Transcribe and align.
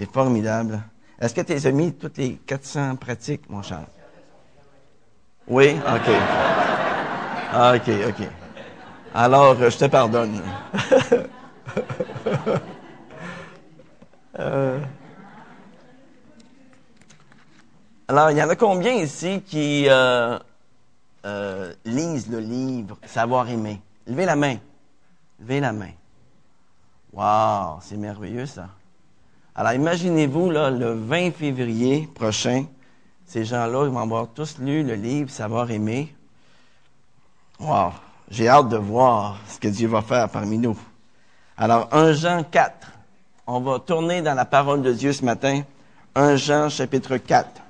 C'est 0.00 0.10
formidable. 0.10 0.80
Est-ce 1.20 1.34
que 1.34 1.42
tu 1.42 1.52
as 1.52 1.72
mis 1.72 1.92
toutes 1.92 2.16
les 2.16 2.36
400 2.36 2.96
pratiques, 2.96 3.50
mon 3.50 3.60
cher? 3.60 3.84
Oui? 5.46 5.76
OK. 5.76 6.10
Ah, 7.52 7.74
OK, 7.76 7.90
OK. 8.08 8.26
Alors, 9.14 9.56
je 9.56 9.76
te 9.76 9.84
pardonne. 9.84 10.40
Euh. 14.38 14.78
Alors, 18.08 18.30
il 18.30 18.38
y 18.38 18.42
en 18.42 18.48
a 18.48 18.56
combien 18.56 18.94
ici 18.94 19.42
qui 19.42 19.86
euh, 19.88 20.38
euh, 21.26 21.74
lisent 21.84 22.30
le 22.30 22.38
livre 22.38 22.96
Savoir 23.04 23.50
aimer? 23.50 23.82
Levez 24.06 24.24
la 24.24 24.36
main. 24.36 24.56
Levez 25.40 25.60
la 25.60 25.72
main. 25.72 25.90
Wow, 27.12 27.80
c'est 27.82 27.98
merveilleux 27.98 28.46
ça. 28.46 28.68
Alors 29.60 29.74
imaginez-vous, 29.74 30.48
là, 30.48 30.70
le 30.70 30.94
20 30.94 31.32
février 31.32 32.08
prochain, 32.14 32.64
ces 33.26 33.44
gens-là, 33.44 33.90
vont 33.90 33.98
avoir 33.98 34.28
tous 34.28 34.56
lu 34.58 34.82
le 34.82 34.94
livre 34.94 35.28
Savoir 35.28 35.70
aimer. 35.70 36.14
Wow, 37.58 37.92
j'ai 38.30 38.48
hâte 38.48 38.70
de 38.70 38.78
voir 38.78 39.36
ce 39.46 39.58
que 39.58 39.68
Dieu 39.68 39.86
va 39.86 40.00
faire 40.00 40.30
parmi 40.30 40.56
nous. 40.56 40.78
Alors, 41.58 41.90
1 41.92 42.14
Jean 42.14 42.42
4. 42.42 42.72
On 43.46 43.60
va 43.60 43.80
tourner 43.80 44.22
dans 44.22 44.32
la 44.32 44.46
parole 44.46 44.80
de 44.80 44.94
Dieu 44.94 45.12
ce 45.12 45.26
matin. 45.26 45.60
1 46.14 46.36
Jean 46.36 46.70
chapitre 46.70 47.18
4. 47.18 47.60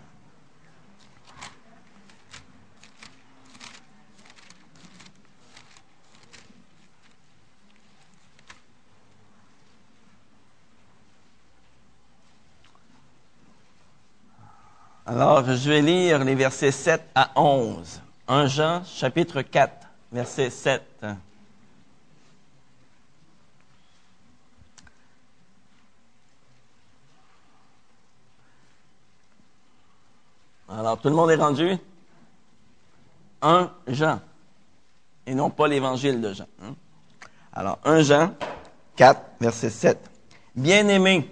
Alors, 15.13 15.45
je 15.45 15.69
vais 15.69 15.83
lire 15.83 16.23
les 16.23 16.37
versets 16.37 16.71
7 16.71 17.03
à 17.17 17.33
11. 17.35 18.01
1 18.29 18.47
Jean, 18.47 18.85
chapitre 18.85 19.43
4, 19.43 19.89
verset 20.13 20.51
7. 20.51 21.05
Alors, 30.69 30.97
tout 31.01 31.09
le 31.09 31.17
monde 31.17 31.33
est 31.33 31.35
rendu? 31.35 31.77
1 33.43 33.69
Jean, 33.89 34.21
et 35.27 35.35
non 35.35 35.51
pas 35.51 35.67
l'évangile 35.67 36.21
de 36.21 36.33
Jean. 36.35 36.47
Hein? 36.63 36.77
Alors, 37.53 37.81
1 37.85 38.03
Jean 38.03 38.35
4, 38.95 39.21
verset 39.41 39.71
7. 39.71 40.11
Bien-aimé, 40.55 41.29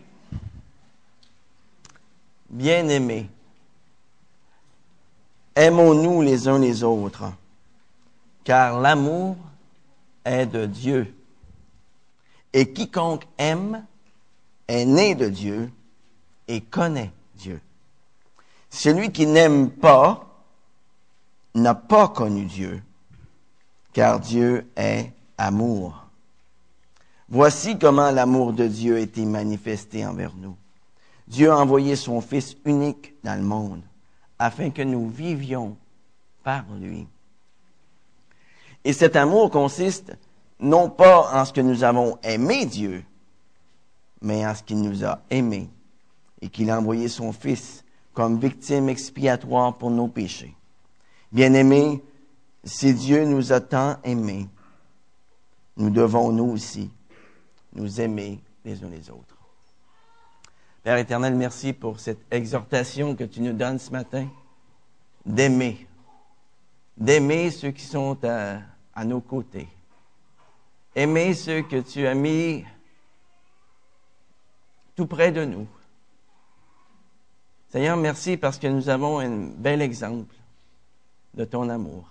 bien-aimé, 2.50 3.28
Aimons-nous 5.58 6.22
les 6.22 6.46
uns 6.46 6.60
les 6.60 6.84
autres, 6.84 7.24
car 8.44 8.78
l'amour 8.78 9.34
est 10.24 10.46
de 10.46 10.66
Dieu. 10.66 11.12
Et 12.52 12.72
quiconque 12.72 13.26
aime 13.38 13.84
est 14.68 14.84
né 14.84 15.16
de 15.16 15.28
Dieu 15.28 15.68
et 16.46 16.60
connaît 16.60 17.10
Dieu. 17.34 17.60
Celui 18.70 19.10
qui 19.10 19.26
n'aime 19.26 19.68
pas 19.68 20.28
n'a 21.56 21.74
pas 21.74 22.06
connu 22.06 22.44
Dieu, 22.44 22.80
car 23.92 24.20
Dieu 24.20 24.64
est 24.76 25.10
amour. 25.38 26.04
Voici 27.28 27.80
comment 27.80 28.12
l'amour 28.12 28.52
de 28.52 28.68
Dieu 28.68 28.94
a 28.94 29.00
été 29.00 29.24
manifesté 29.24 30.06
envers 30.06 30.34
nous. 30.36 30.54
Dieu 31.26 31.50
a 31.50 31.58
envoyé 31.58 31.96
son 31.96 32.20
Fils 32.20 32.56
unique 32.64 33.14
dans 33.24 33.34
le 33.34 33.42
monde 33.42 33.82
afin 34.38 34.70
que 34.70 34.82
nous 34.82 35.08
vivions 35.08 35.76
par 36.42 36.64
lui. 36.80 37.06
Et 38.84 38.92
cet 38.92 39.16
amour 39.16 39.50
consiste 39.50 40.16
non 40.60 40.90
pas 40.90 41.30
en 41.32 41.44
ce 41.44 41.52
que 41.52 41.60
nous 41.60 41.84
avons 41.84 42.18
aimé 42.22 42.66
Dieu, 42.66 43.04
mais 44.20 44.46
en 44.46 44.54
ce 44.54 44.62
qu'il 44.62 44.80
nous 44.80 45.04
a 45.04 45.20
aimés 45.30 45.68
et 46.40 46.48
qu'il 46.48 46.70
a 46.70 46.78
envoyé 46.78 47.08
son 47.08 47.32
Fils 47.32 47.84
comme 48.14 48.38
victime 48.38 48.88
expiatoire 48.88 49.76
pour 49.76 49.90
nos 49.90 50.08
péchés. 50.08 50.54
Bien-aimés, 51.30 52.02
si 52.64 52.94
Dieu 52.94 53.24
nous 53.24 53.52
a 53.52 53.60
tant 53.60 53.98
aimés, 54.02 54.48
nous 55.76 55.90
devons 55.90 56.32
nous 56.32 56.50
aussi 56.50 56.90
nous 57.74 58.00
aimer 58.00 58.40
les 58.64 58.82
uns 58.82 58.88
les 58.88 59.10
autres. 59.10 59.37
Père 60.82 60.96
éternel, 60.96 61.34
merci 61.34 61.72
pour 61.72 61.98
cette 61.98 62.20
exhortation 62.30 63.16
que 63.16 63.24
tu 63.24 63.40
nous 63.40 63.52
donnes 63.52 63.78
ce 63.78 63.90
matin, 63.90 64.28
d'aimer, 65.26 65.86
d'aimer 66.96 67.50
ceux 67.50 67.72
qui 67.72 67.82
sont 67.84 68.16
à, 68.24 69.04
nos 69.04 69.20
côtés, 69.20 69.68
aimer 70.94 71.34
ceux 71.34 71.62
que 71.62 71.80
tu 71.80 72.06
as 72.06 72.14
mis 72.14 72.64
tout 74.94 75.06
près 75.06 75.32
de 75.32 75.44
nous. 75.44 75.66
Seigneur, 77.70 77.96
merci 77.96 78.36
parce 78.36 78.58
que 78.58 78.66
nous 78.66 78.88
avons 78.88 79.18
un 79.18 79.50
bel 79.56 79.82
exemple 79.82 80.34
de 81.34 81.44
ton 81.44 81.68
amour. 81.68 82.08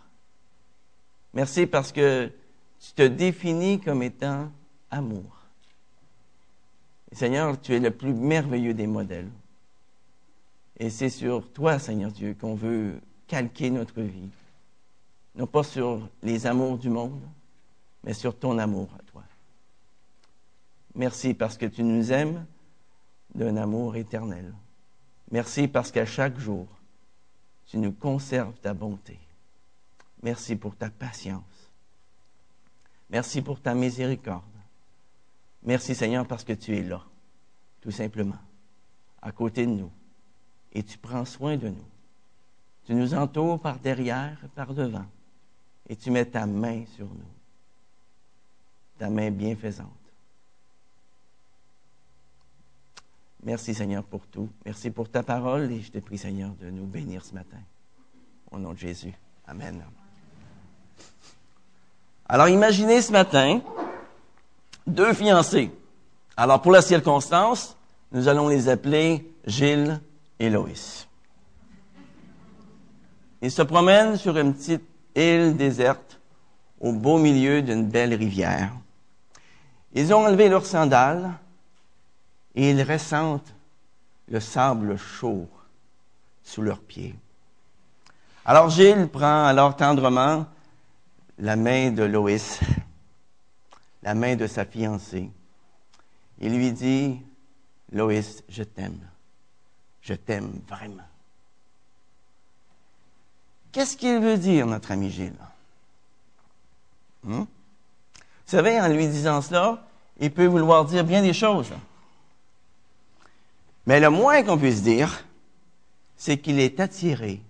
Merci 1.34 1.66
parce 1.66 1.92
que 1.92 2.32
tu 2.80 2.94
te 2.94 3.02
définis 3.02 3.80
comme 3.80 4.04
étant 4.04 4.52
amour. 4.92 5.37
Seigneur, 7.12 7.60
tu 7.60 7.74
es 7.74 7.80
le 7.80 7.92
plus 7.92 8.14
merveilleux 8.14 8.74
des 8.74 8.88
modèles. 8.88 9.30
Et 10.80 10.90
c'est 10.90 11.10
sur 11.10 11.52
toi, 11.52 11.80
Seigneur 11.80 12.12
Dieu, 12.12 12.36
qu'on 12.40 12.56
veut 12.56 13.00
calquer 13.28 13.70
notre 13.70 14.02
vie. 14.02 14.30
Non 15.36 15.48
pas 15.48 15.64
sur 15.64 16.08
les 16.22 16.46
amours 16.48 16.78
du 16.78 16.90
monde, 16.90 17.22
mais 18.04 18.14
sur 18.14 18.38
ton 18.38 18.58
amour 18.58 18.90
à 19.00 19.04
toi. 19.04 19.24
Merci 20.96 21.34
parce 21.34 21.58
que 21.58 21.66
tu 21.66 21.84
nous 21.84 22.12
aimes 22.12 22.46
d'un 23.36 23.58
amour 23.58 23.96
éternel. 23.96 24.54
Merci 25.32 25.68
parce 25.68 25.92
qu'à 25.92 26.06
chaque 26.06 26.38
jour, 26.40 26.68
tu 27.68 27.78
nous 27.78 27.92
conserves 27.92 28.58
ta 28.62 28.74
bonté. 28.74 29.20
Merci 30.24 30.56
pour 30.56 30.76
ta 30.76 30.90
patience. 30.90 31.44
Merci 33.10 33.42
pour 33.42 33.62
ta 33.62 33.74
miséricorde. 33.74 34.44
Merci 35.64 35.96
Seigneur 35.96 36.26
parce 36.26 36.44
que 36.44 36.54
tu 36.54 36.76
es 36.78 36.84
là, 36.84 37.04
tout 37.82 37.92
simplement, 37.92 38.38
à 39.22 39.32
côté 39.32 39.66
de 39.66 39.72
nous, 39.72 39.92
et 40.74 40.84
tu 40.84 40.98
prends 40.98 41.26
soin 41.26 41.58
de 41.58 41.70
nous. 41.70 41.86
Tu 42.86 42.94
nous 42.94 43.14
entoures 43.14 43.60
par 43.60 43.80
derrière 43.80 44.38
et 44.46 44.48
par 44.50 44.74
devant, 44.74 45.06
et 45.90 45.96
tu 45.96 46.12
mets 46.12 46.26
ta 46.26 46.46
main 46.46 46.86
sur 46.96 47.08
nous, 47.08 47.34
ta 48.98 49.10
main 49.10 49.30
bienfaisante. 49.30 49.92
Merci 53.44 53.74
Seigneur 53.74 54.04
pour 54.04 54.26
tout. 54.28 54.50
Merci 54.66 54.90
pour 54.90 55.10
ta 55.10 55.24
parole 55.24 55.72
et 55.72 55.82
je 55.82 55.92
te 55.92 56.00
prie 56.00 56.18
Seigneur 56.18 56.52
de 56.60 56.70
nous 56.70 56.86
bénir 56.86 57.24
ce 57.24 57.34
matin. 57.34 57.60
Au 58.52 58.58
nom 58.58 58.74
de 58.74 58.78
Jésus. 58.78 59.14
Amen. 59.48 59.84
Alors 62.28 62.50
imaginez 62.50 63.02
ce 63.02 63.12
matin 63.12 63.62
deux 64.88 65.14
fiancés. 65.14 65.72
Alors, 66.36 66.62
pour 66.62 66.72
la 66.72 66.82
circonstance, 66.82 67.76
nous 68.12 68.28
allons 68.28 68.48
les 68.48 68.70
appeler 68.70 69.30
Gilles 69.46 70.00
et 70.40 70.50
Loïs. 70.50 71.08
Ils 73.42 73.52
se 73.52 73.62
promènent 73.62 74.18
sur 74.18 74.38
une 74.38 74.54
petite 74.54 74.84
île 75.16 75.56
déserte 75.56 76.20
au 76.80 76.92
beau 76.92 77.18
milieu 77.18 77.62
d'une 77.62 77.86
belle 77.86 78.14
rivière. 78.14 78.72
Ils 79.94 80.14
ont 80.14 80.26
enlevé 80.26 80.50
leurs 80.50 80.66
sandales 80.66 81.32
et 82.56 82.72
ils 82.72 82.82
ressentent 82.82 83.54
le 84.30 84.40
sable 84.40 84.98
chaud 84.98 85.48
sous 86.44 86.62
leurs 86.62 86.80
pieds. 86.80 87.16
Alors 88.46 88.70
Gilles 88.70 89.08
prend 89.08 89.46
alors 89.46 89.76
tendrement 89.76 90.46
la 91.38 91.56
main 91.56 91.92
de 91.92 92.04
Loïs 92.04 92.60
la 94.04 94.14
main 94.14 94.36
de 94.36 94.48
sa 94.48 94.66
fiancée. 94.66 95.30
Il 96.40 96.56
lui 96.56 96.72
dit, 96.72 97.22
Loïs, 97.92 98.44
je 98.50 98.64
t'aime. 98.64 99.00
Je 100.02 100.14
t'aime 100.14 100.62
vraiment. 100.68 101.04
Qu'est-ce 103.72 103.98
qu'il 103.98 104.20
veut 104.20 104.38
dire, 104.38 104.66
notre 104.66 104.92
ami 104.92 105.10
Gilles? 105.10 105.34
Hmm? 107.24 107.42
Vous 107.42 107.46
savez, 108.46 108.80
en 108.80 108.88
lui 108.88 109.08
disant 109.08 109.42
cela, 109.42 109.84
il 110.20 110.32
peut 110.32 110.46
vouloir 110.46 110.86
dire 110.86 111.04
bien 111.04 111.22
des 111.22 111.34
choses. 111.34 111.72
Mais 113.86 114.00
le 114.00 114.10
moins 114.10 114.44
qu'on 114.44 114.58
puisse 114.58 114.82
dire, 114.82 115.26
c'est 116.16 116.38
qu'il 116.38 116.60
est 116.60 116.80
attiré 116.80 117.42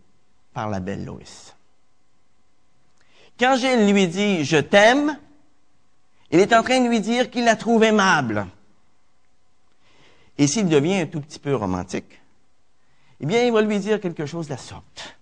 par 0.53 0.69
la 0.69 0.79
belle 0.79 1.05
Loïs. 1.05 1.55
Quand 3.39 3.55
Gilles 3.55 3.91
lui 3.91 4.07
dit 4.07 4.43
Je 4.43 4.57
t'aime, 4.57 5.17
il 6.31 6.39
est 6.39 6.53
en 6.53 6.63
train 6.63 6.81
de 6.81 6.89
lui 6.89 6.99
dire 6.99 7.29
qu'il 7.29 7.45
la 7.45 7.55
trouve 7.55 7.83
aimable. 7.83 8.47
Et 10.37 10.47
s'il 10.47 10.67
devient 10.67 11.01
un 11.01 11.05
tout 11.07 11.21
petit 11.21 11.39
peu 11.39 11.55
romantique, 11.55 12.19
eh 13.19 13.25
bien, 13.25 13.45
il 13.45 13.51
va 13.51 13.61
lui 13.61 13.79
dire 13.79 13.99
quelque 13.99 14.25
chose 14.25 14.47
de 14.47 14.51
la 14.51 14.57
sorte. 14.57 15.17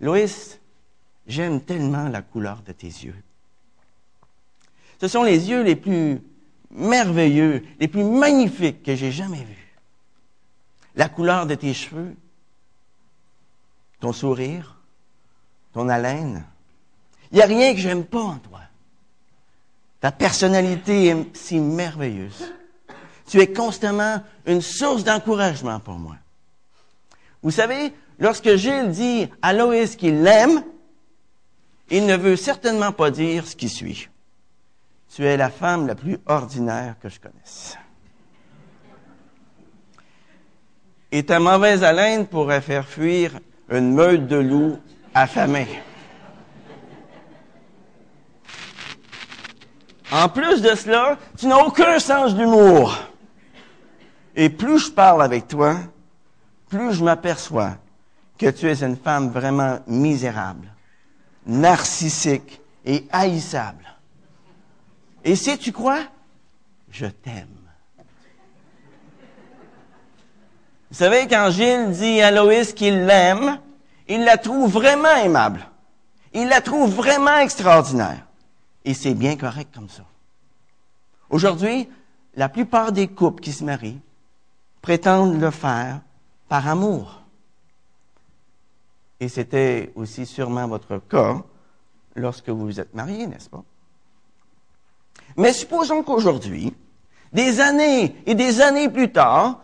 Loïs, 0.00 0.60
j'aime 1.26 1.62
tellement 1.62 2.08
la 2.08 2.22
couleur 2.22 2.62
de 2.62 2.72
tes 2.72 2.86
yeux. 2.88 3.16
Ce 5.00 5.08
sont 5.08 5.22
les 5.22 5.48
yeux 5.48 5.62
les 5.62 5.76
plus 5.76 6.20
merveilleux, 6.70 7.64
les 7.78 7.88
plus 7.88 8.04
magnifiques 8.04 8.82
que 8.82 8.94
j'ai 8.94 9.12
jamais 9.12 9.44
vus. 9.44 9.78
La 10.94 11.08
couleur 11.08 11.46
de 11.46 11.54
tes 11.54 11.74
cheveux, 11.74 12.14
ton 14.00 14.12
sourire, 14.12 14.78
ton 15.72 15.88
haleine. 15.88 16.44
Il 17.30 17.36
n'y 17.36 17.42
a 17.42 17.46
rien 17.46 17.72
que 17.74 17.80
j'aime 17.80 18.04
pas 18.04 18.20
en 18.20 18.38
toi. 18.38 18.60
Ta 20.00 20.12
personnalité 20.12 21.06
est 21.06 21.36
si 21.36 21.58
merveilleuse. 21.58 22.52
Tu 23.28 23.40
es 23.40 23.52
constamment 23.52 24.22
une 24.46 24.62
source 24.62 25.04
d'encouragement 25.04 25.80
pour 25.80 25.98
moi. 25.98 26.16
Vous 27.42 27.50
savez, 27.50 27.92
lorsque 28.18 28.54
Gilles 28.56 28.90
dit 28.90 29.28
à 29.42 29.52
Loïs 29.52 29.96
qu'il 29.96 30.22
l'aime, 30.22 30.62
il 31.90 32.06
ne 32.06 32.16
veut 32.16 32.36
certainement 32.36 32.92
pas 32.92 33.10
dire 33.10 33.46
ce 33.46 33.56
qui 33.56 33.68
suit. 33.68 34.08
Tu 35.14 35.24
es 35.24 35.36
la 35.36 35.50
femme 35.50 35.86
la 35.86 35.94
plus 35.94 36.18
ordinaire 36.26 36.96
que 37.00 37.08
je 37.08 37.20
connaisse. 37.20 37.76
Et 41.12 41.24
ta 41.24 41.38
mauvaise 41.38 41.84
haleine 41.84 42.26
pourrait 42.26 42.60
faire 42.60 42.86
fuir 42.86 43.38
une 43.70 43.94
meute 43.94 44.26
de 44.26 44.36
loups 44.36 44.78
affamés. 45.14 45.68
En 50.12 50.28
plus 50.28 50.62
de 50.62 50.74
cela, 50.74 51.18
tu 51.36 51.46
n'as 51.46 51.58
aucun 51.58 51.98
sens 51.98 52.34
d'humour. 52.34 52.96
Et 54.36 54.50
plus 54.50 54.78
je 54.78 54.90
parle 54.90 55.22
avec 55.22 55.48
toi, 55.48 55.76
plus 56.68 56.92
je 56.92 57.02
m'aperçois 57.02 57.72
que 58.38 58.50
tu 58.50 58.70
es 58.70 58.82
une 58.82 58.96
femme 58.96 59.30
vraiment 59.30 59.78
misérable, 59.86 60.68
narcissique 61.46 62.60
et 62.84 63.06
haïssable. 63.10 63.84
Et 65.24 65.34
si 65.34 65.58
tu 65.58 65.72
crois, 65.72 66.02
je 66.90 67.06
t'aime. 67.06 67.48
Vous 70.90 70.96
savez, 70.96 71.26
quand 71.26 71.50
Gilles 71.50 71.90
dit 71.90 72.20
à 72.20 72.30
Loïs 72.30 72.72
qu'il 72.72 73.06
l'aime, 73.06 73.58
il 74.06 74.24
la 74.24 74.36
trouve 74.36 74.70
vraiment 74.70 75.16
aimable. 75.16 75.66
Il 76.32 76.48
la 76.48 76.60
trouve 76.60 76.94
vraiment 76.94 77.38
extraordinaire. 77.38 78.25
Et 78.86 78.94
c'est 78.94 79.14
bien 79.14 79.36
correct 79.36 79.74
comme 79.74 79.88
ça. 79.88 80.04
Aujourd'hui, 81.28 81.88
la 82.36 82.48
plupart 82.48 82.92
des 82.92 83.08
couples 83.08 83.42
qui 83.42 83.52
se 83.52 83.64
marient 83.64 84.00
prétendent 84.80 85.40
le 85.40 85.50
faire 85.50 86.00
par 86.48 86.68
amour. 86.68 87.22
Et 89.18 89.28
c'était 89.28 89.92
aussi 89.96 90.24
sûrement 90.24 90.68
votre 90.68 90.98
cas 90.98 91.42
lorsque 92.14 92.48
vous 92.48 92.64
vous 92.64 92.80
êtes 92.80 92.94
mariés, 92.94 93.26
n'est-ce 93.26 93.50
pas? 93.50 93.64
Mais 95.36 95.52
supposons 95.52 96.04
qu'aujourd'hui, 96.04 96.72
des 97.32 97.58
années 97.60 98.14
et 98.24 98.36
des 98.36 98.60
années 98.60 98.88
plus 98.88 99.10
tard, 99.10 99.62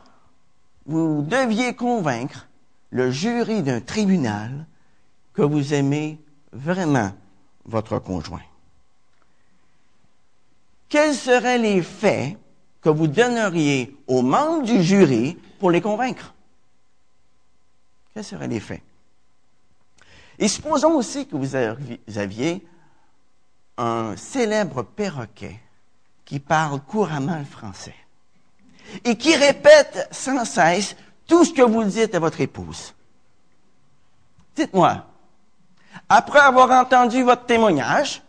vous 0.84 1.22
deviez 1.22 1.76
convaincre 1.76 2.48
le 2.90 3.12
jury 3.12 3.62
d'un 3.62 3.80
tribunal 3.80 4.66
que 5.32 5.42
vous 5.42 5.74
aimez 5.74 6.18
vraiment 6.52 7.12
votre 7.64 8.00
conjoint 8.00 8.42
quels 10.92 11.14
seraient 11.14 11.56
les 11.56 11.80
faits 11.80 12.36
que 12.82 12.90
vous 12.90 13.06
donneriez 13.06 13.96
aux 14.06 14.20
membres 14.20 14.64
du 14.64 14.82
jury 14.82 15.38
pour 15.58 15.70
les 15.70 15.80
convaincre? 15.80 16.34
Quels 18.12 18.24
seraient 18.24 18.46
les 18.46 18.60
faits? 18.60 18.82
Et 20.38 20.48
supposons 20.48 20.92
aussi 20.92 21.26
que 21.26 21.34
vous 21.34 21.56
aviez 22.18 22.62
un 23.78 24.14
célèbre 24.18 24.82
perroquet 24.82 25.58
qui 26.26 26.38
parle 26.38 26.78
couramment 26.80 27.38
le 27.38 27.46
français 27.46 27.94
et 29.02 29.16
qui 29.16 29.34
répète 29.34 30.08
sans 30.10 30.44
cesse 30.44 30.94
tout 31.26 31.46
ce 31.46 31.54
que 31.54 31.62
vous 31.62 31.84
dites 31.84 32.14
à 32.14 32.18
votre 32.18 32.42
épouse. 32.42 32.92
Dites-moi, 34.54 35.06
après 36.10 36.40
avoir 36.40 36.70
entendu 36.70 37.22
votre 37.22 37.46
témoignage, 37.46 38.20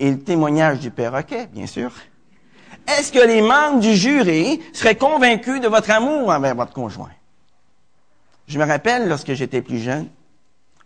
et 0.00 0.10
le 0.10 0.18
témoignage 0.18 0.80
du 0.80 0.90
perroquet, 0.90 1.46
bien 1.46 1.66
sûr, 1.66 1.92
est-ce 2.88 3.12
que 3.12 3.24
les 3.24 3.42
membres 3.42 3.80
du 3.80 3.94
jury 3.94 4.60
seraient 4.72 4.96
convaincus 4.96 5.60
de 5.60 5.68
votre 5.68 5.90
amour 5.90 6.30
envers 6.30 6.54
votre 6.54 6.72
conjoint? 6.72 7.12
Je 8.48 8.58
me 8.58 8.64
rappelle 8.64 9.08
lorsque 9.08 9.34
j'étais 9.34 9.60
plus 9.62 9.78
jeune, 9.78 10.08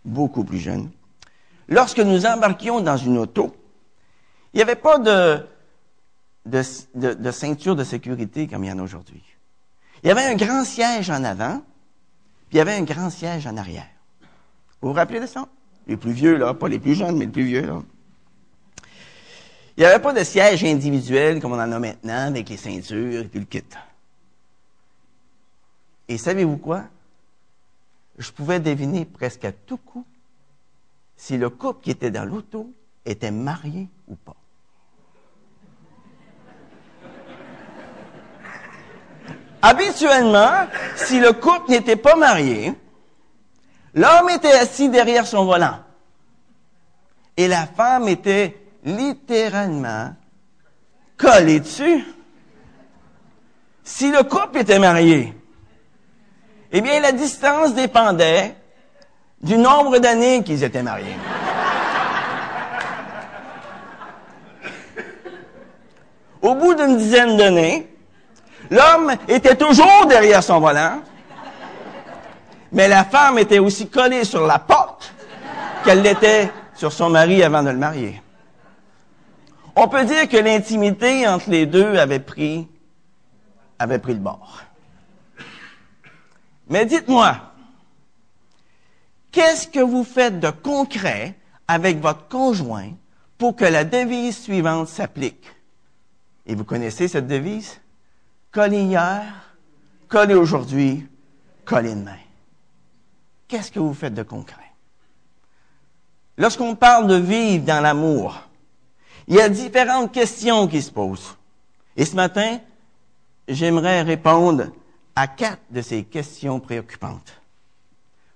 beaucoup 0.03 0.43
plus 0.43 0.59
jeune, 0.59 0.91
lorsque 1.69 1.99
nous 1.99 2.25
embarquions 2.25 2.81
dans 2.81 2.97
une 2.97 3.17
auto, 3.17 3.55
il 4.53 4.57
n'y 4.57 4.61
avait 4.61 4.75
pas 4.75 4.99
de, 4.99 5.47
ceinture 7.31 7.75
de 7.75 7.83
sécurité 7.85 8.47
comme 8.47 8.65
il 8.65 8.67
y 8.67 8.71
en 8.71 8.79
a 8.79 8.83
aujourd'hui. 8.83 9.23
Il 10.03 10.09
y 10.09 10.11
avait 10.11 10.25
un 10.25 10.35
grand 10.35 10.65
siège 10.65 11.09
en 11.09 11.23
avant, 11.23 11.61
puis 12.49 12.55
il 12.55 12.57
y 12.57 12.61
avait 12.61 12.75
un 12.75 12.83
grand 12.83 13.09
siège 13.09 13.47
en 13.47 13.55
arrière. 13.55 13.87
Vous 14.81 14.89
vous 14.89 14.93
rappelez 14.93 15.21
de 15.21 15.25
ça? 15.25 15.47
Les 15.87 15.95
plus 15.95 16.11
vieux, 16.11 16.35
là, 16.35 16.53
pas 16.53 16.67
les 16.67 16.79
plus 16.79 16.95
jeunes, 16.95 17.17
mais 17.17 17.25
les 17.25 17.31
plus 17.31 17.45
vieux, 17.45 17.65
là. 17.65 17.81
Il 19.77 19.81
n'y 19.81 19.85
avait 19.85 20.01
pas 20.01 20.13
de 20.13 20.23
siège 20.23 20.63
individuel 20.63 21.41
comme 21.41 21.51
on 21.51 21.59
en 21.59 21.71
a 21.71 21.79
maintenant 21.79 22.27
avec 22.27 22.47
les 22.49 22.57
ceintures 22.57 23.23
et 23.23 23.27
puis 23.27 23.39
le 23.39 23.45
kit. 23.45 23.61
Et 26.07 26.17
savez-vous 26.17 26.57
quoi? 26.57 26.83
Je 28.17 28.31
pouvais 28.31 28.61
deviner 28.61 29.03
presque 29.03 29.43
à 29.43 29.51
tout 29.51 29.75
coup 29.77 30.05
si 31.17 31.37
le 31.37 31.49
couple 31.49 31.83
qui 31.83 31.91
était 31.91 32.11
dans 32.11 32.23
l'auto 32.23 32.71
était 33.05 33.31
marié 33.31 33.89
ou 34.07 34.15
pas. 34.15 34.37
Habituellement, 39.61 40.67
si 40.95 41.19
le 41.19 41.33
couple 41.33 41.71
n'était 41.71 41.97
pas 41.97 42.15
marié, 42.15 42.73
l'homme 43.93 44.29
était 44.29 44.53
assis 44.53 44.89
derrière 44.89 45.27
son 45.27 45.43
volant 45.43 45.79
et 47.35 47.49
la 47.49 47.67
femme 47.67 48.07
était 48.07 48.64
littéralement 48.85 50.13
collé 51.17 51.59
dessus. 51.59 52.05
Si 53.83 54.11
le 54.11 54.23
couple 54.23 54.59
était 54.59 54.79
marié, 54.79 55.33
eh 56.71 56.81
bien, 56.81 56.99
la 56.99 57.11
distance 57.11 57.73
dépendait 57.73 58.55
du 59.41 59.57
nombre 59.57 59.97
d'années 59.99 60.43
qu'ils 60.43 60.63
étaient 60.63 60.83
mariés. 60.83 61.15
Au 66.41 66.53
bout 66.53 66.75
d'une 66.75 66.97
dizaine 66.97 67.37
d'années, 67.37 67.87
l'homme 68.69 69.15
était 69.27 69.55
toujours 69.55 70.05
derrière 70.07 70.43
son 70.43 70.59
volant, 70.59 71.01
mais 72.71 72.87
la 72.87 73.03
femme 73.03 73.39
était 73.39 73.59
aussi 73.59 73.87
collée 73.87 74.23
sur 74.25 74.45
la 74.45 74.59
porte 74.59 75.13
qu'elle 75.83 76.01
l'était 76.01 76.51
sur 76.75 76.91
son 76.91 77.09
mari 77.09 77.41
avant 77.43 77.63
de 77.63 77.69
le 77.69 77.77
marier. 77.77 78.21
On 79.75 79.87
peut 79.89 80.05
dire 80.05 80.29
que 80.29 80.37
l'intimité 80.37 81.27
entre 81.27 81.49
les 81.49 81.65
deux 81.65 81.97
avait 81.97 82.19
pris, 82.19 82.67
avait 83.77 83.99
pris 83.99 84.13
le 84.13 84.19
bord. 84.19 84.61
Mais 86.69 86.85
dites-moi, 86.85 87.35
qu'est-ce 89.31 89.67
que 89.67 89.81
vous 89.81 90.03
faites 90.03 90.39
de 90.39 90.49
concret 90.49 91.35
avec 91.67 91.99
votre 91.99 92.27
conjoint 92.27 92.91
pour 93.37 93.55
que 93.55 93.65
la 93.65 93.83
devise 93.83 94.37
suivante 94.41 94.87
s'applique? 94.87 95.45
Et 96.45 96.55
vous 96.55 96.63
connaissez 96.63 97.07
cette 97.07 97.27
devise? 97.27 97.81
Coller 98.51 98.83
hier, 98.83 99.23
coller 100.07 100.35
aujourd'hui, 100.35 101.05
coller 101.65 101.95
demain. 101.95 102.15
Qu'est-ce 103.47 103.71
que 103.71 103.79
vous 103.79 103.93
faites 103.93 104.13
de 104.13 104.23
concret? 104.23 104.71
Lorsqu'on 106.37 106.75
parle 106.75 107.07
de 107.07 107.15
vivre 107.15 107.65
dans 107.65 107.81
l'amour, 107.81 108.41
il 109.27 109.35
y 109.35 109.41
a 109.41 109.49
différentes 109.49 110.11
questions 110.11 110.67
qui 110.67 110.81
se 110.81 110.91
posent. 110.91 111.35
Et 111.97 112.05
ce 112.05 112.15
matin, 112.15 112.59
j'aimerais 113.47 114.01
répondre 114.01 114.67
à 115.15 115.27
quatre 115.27 115.61
de 115.69 115.81
ces 115.81 116.03
questions 116.03 116.59
préoccupantes. 116.59 117.41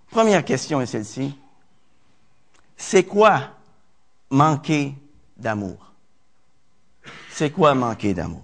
Première 0.10 0.44
question 0.44 0.82
est 0.82 0.86
celle-ci. 0.86 1.36
C'est 2.78 3.04
quoi 3.04 3.50
manquer 4.30 4.96
d'amour? 5.38 5.92
C'est 7.32 7.52
quoi 7.52 7.76
manquer 7.76 8.14
d'amour? 8.14 8.44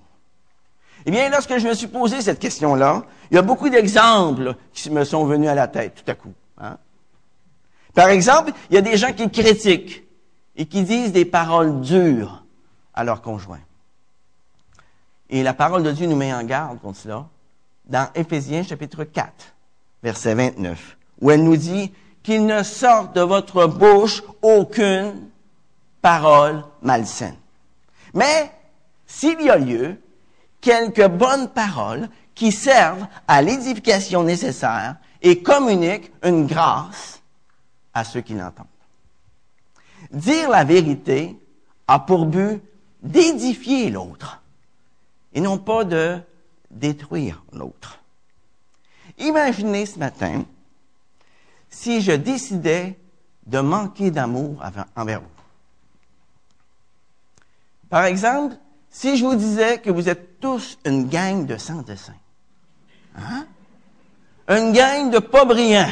Eh 1.05 1.11
bien, 1.11 1.29
lorsque 1.29 1.57
je 1.57 1.67
me 1.67 1.73
suis 1.73 1.87
posé 1.87 2.21
cette 2.21 2.39
question-là, 2.39 3.05
il 3.29 3.35
y 3.35 3.37
a 3.37 3.43
beaucoup 3.43 3.69
d'exemples 3.69 4.55
qui 4.73 4.89
me 4.89 5.03
sont 5.03 5.25
venus 5.25 5.49
à 5.49 5.55
la 5.55 5.67
tête 5.67 6.03
tout 6.03 6.11
à 6.11 6.15
coup. 6.15 6.33
Hein. 6.57 6.77
Par 7.93 8.09
exemple, 8.09 8.51
il 8.69 8.75
y 8.75 8.77
a 8.77 8.81
des 8.81 8.97
gens 8.97 9.13
qui 9.13 9.29
critiquent 9.29 10.04
et 10.55 10.65
qui 10.65 10.83
disent 10.83 11.11
des 11.11 11.25
paroles 11.25 11.81
dures 11.81 12.43
à 12.93 13.03
leur 13.03 13.21
conjoint. 13.21 13.59
Et 15.29 15.43
la 15.43 15.53
parole 15.53 15.83
de 15.83 15.91
Dieu 15.91 16.07
nous 16.07 16.15
met 16.15 16.33
en 16.33 16.43
garde 16.43 16.79
contre 16.79 16.99
cela. 16.99 17.27
dans 17.85 18.09
Éphésiens 18.15 18.63
chapitre 18.63 19.03
4, 19.03 19.31
verset 20.01 20.33
29, 20.33 20.97
où 21.21 21.31
elle 21.31 21.43
nous 21.43 21.57
dit 21.57 21.91
qu'il 22.23 22.45
ne 22.45 22.63
sorte 22.63 23.15
de 23.15 23.21
votre 23.21 23.67
bouche 23.67 24.23
aucune 24.41 25.29
parole 26.01 26.63
malsaine. 26.81 27.35
Mais 28.13 28.51
s'il 29.05 29.41
y 29.41 29.49
a 29.49 29.57
lieu, 29.57 30.01
quelques 30.61 31.07
bonnes 31.07 31.49
paroles 31.49 32.09
qui 32.33 32.51
servent 32.51 33.07
à 33.27 33.41
l'édification 33.41 34.23
nécessaire 34.23 34.95
et 35.21 35.41
communiquent 35.41 36.11
une 36.23 36.47
grâce 36.47 37.21
à 37.93 38.03
ceux 38.03 38.21
qui 38.21 38.33
l'entendent. 38.33 38.67
Dire 40.15 40.49
la 40.49 40.63
vérité 40.63 41.37
a 41.87 41.99
pour 41.99 42.25
but 42.25 42.61
d'édifier 43.03 43.89
l'autre 43.89 44.41
et 45.33 45.41
non 45.41 45.57
pas 45.57 45.83
de 45.83 46.19
détruire 46.71 47.43
l'autre. 47.51 47.99
Imaginez 49.17 49.85
ce 49.85 49.99
matin 49.99 50.45
si 51.69 52.01
je 52.01 52.13
décidais 52.13 52.97
de 53.45 53.59
manquer 53.59 54.09
d'amour 54.09 54.63
envers 54.95 55.19
vous. 55.19 55.27
Par 57.89 58.05
exemple, 58.05 58.55
si 58.89 59.17
je 59.17 59.25
vous 59.25 59.35
disais 59.35 59.79
que 59.79 59.89
vous 59.89 60.07
êtes 60.07 60.39
tous 60.39 60.79
une 60.85 61.09
gang 61.09 61.45
de 61.45 61.57
sans-dessin, 61.57 62.15
hein? 63.17 63.45
une 64.47 64.71
gang 64.71 65.11
de 65.11 65.19
pas 65.19 65.43
brillants, 65.43 65.91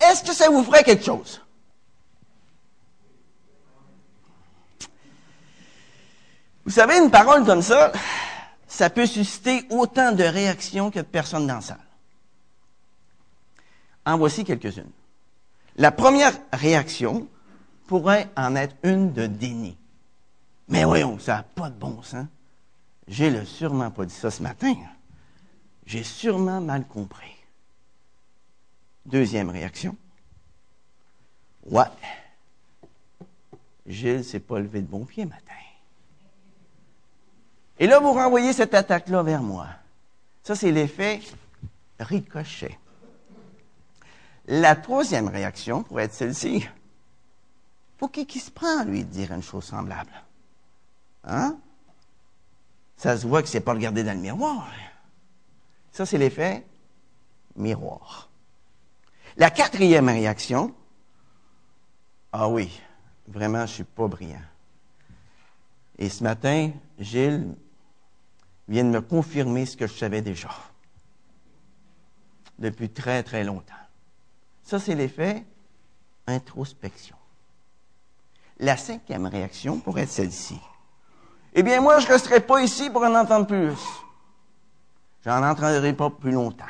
est-ce 0.00 0.24
que 0.24 0.34
ça 0.34 0.50
vous 0.50 0.64
ferait 0.64 0.82
quelque 0.82 1.04
chose? 1.04 1.40
Vous 6.64 6.70
savez, 6.70 6.98
une 6.98 7.10
parole 7.10 7.44
comme 7.44 7.62
ça, 7.62 7.92
ça 8.66 8.88
peut 8.88 9.06
susciter 9.06 9.66
autant 9.70 10.12
de 10.12 10.22
réactions 10.22 10.90
que 10.90 11.00
de 11.00 11.04
personnes 11.04 11.46
dans 11.46 11.56
la 11.56 11.60
salle. 11.60 11.78
En 14.04 14.16
voici 14.16 14.44
quelques-unes. 14.44 14.90
La 15.76 15.90
première 15.90 16.32
réaction 16.52 17.28
pourrait 17.86 18.28
en 18.36 18.56
être 18.56 18.76
une 18.82 19.12
de 19.12 19.26
déni. 19.26 19.76
Mais 20.68 20.84
voyons, 20.84 21.18
ça 21.18 21.36
n'a 21.36 21.42
pas 21.42 21.70
de 21.70 21.78
bon 21.78 22.02
sens. 22.02 22.26
J'ai 23.08 23.30
le 23.30 23.44
sûrement 23.44 23.90
pas 23.90 24.06
dit 24.06 24.14
ça 24.14 24.30
ce 24.30 24.42
matin. 24.42 24.74
J'ai 25.84 26.04
sûrement 26.04 26.60
mal 26.60 26.86
compris. 26.86 27.36
Deuxième 29.04 29.50
réaction. 29.50 29.96
Ouais. 31.66 31.84
Gilles 33.86 34.24
s'est 34.24 34.40
pas 34.40 34.60
levé 34.60 34.80
de 34.80 34.86
bon 34.86 35.04
pied 35.04 35.26
matin. 35.26 35.52
Et 37.78 37.86
là, 37.86 37.98
vous 37.98 38.12
renvoyez 38.12 38.52
cette 38.52 38.74
attaque-là 38.74 39.22
vers 39.22 39.42
moi. 39.42 39.66
Ça, 40.42 40.54
c'est 40.54 40.70
l'effet 40.70 41.20
ricochet. 41.98 42.78
La 44.46 44.74
troisième 44.74 45.28
réaction 45.28 45.82
pourrait 45.82 46.04
être 46.04 46.14
celle-ci. 46.14 46.66
Pour 47.98 48.10
qui 48.10 48.26
qui 48.26 48.40
se 48.40 48.50
prend, 48.50 48.84
lui, 48.84 49.04
de 49.04 49.10
dire 49.10 49.32
une 49.32 49.42
chose 49.42 49.64
semblable? 49.64 50.10
Hein? 51.24 51.56
Ça 52.96 53.16
se 53.16 53.26
voit 53.26 53.42
que 53.42 53.48
c'est 53.48 53.60
pas 53.60 53.72
regarder 53.72 54.02
dans 54.02 54.14
le 54.14 54.20
miroir. 54.20 54.68
Ça, 55.92 56.06
c'est 56.06 56.18
l'effet 56.18 56.66
miroir. 57.56 58.28
La 59.36 59.50
quatrième 59.50 60.08
réaction, 60.08 60.74
ah 62.32 62.48
oui, 62.48 62.80
vraiment, 63.28 63.66
je 63.66 63.72
suis 63.72 63.84
pas 63.84 64.08
brillant. 64.08 64.42
Et 65.98 66.08
ce 66.08 66.24
matin, 66.24 66.70
Gilles 67.02 67.54
vient 68.68 68.84
me 68.84 69.00
confirmer 69.00 69.66
ce 69.66 69.76
que 69.76 69.86
je 69.86 69.94
savais 69.94 70.22
déjà 70.22 70.50
depuis 72.58 72.88
très, 72.88 73.22
très 73.22 73.44
longtemps. 73.44 73.74
Ça, 74.62 74.78
c'est 74.78 74.94
l'effet 74.94 75.44
introspection. 76.26 77.16
La 78.58 78.76
cinquième 78.76 79.26
réaction 79.26 79.78
pourrait 79.78 80.02
être 80.02 80.10
celle-ci. 80.10 80.60
Eh 81.54 81.62
bien, 81.62 81.80
moi, 81.80 81.98
je 81.98 82.06
ne 82.06 82.12
resterai 82.12 82.40
pas 82.40 82.62
ici 82.62 82.88
pour 82.88 83.02
en 83.02 83.14
entendre 83.14 83.46
plus. 83.46 83.78
J'en 85.24 85.42
entendrai 85.42 85.92
pas 85.92 86.10
plus 86.10 86.30
longtemps. 86.30 86.64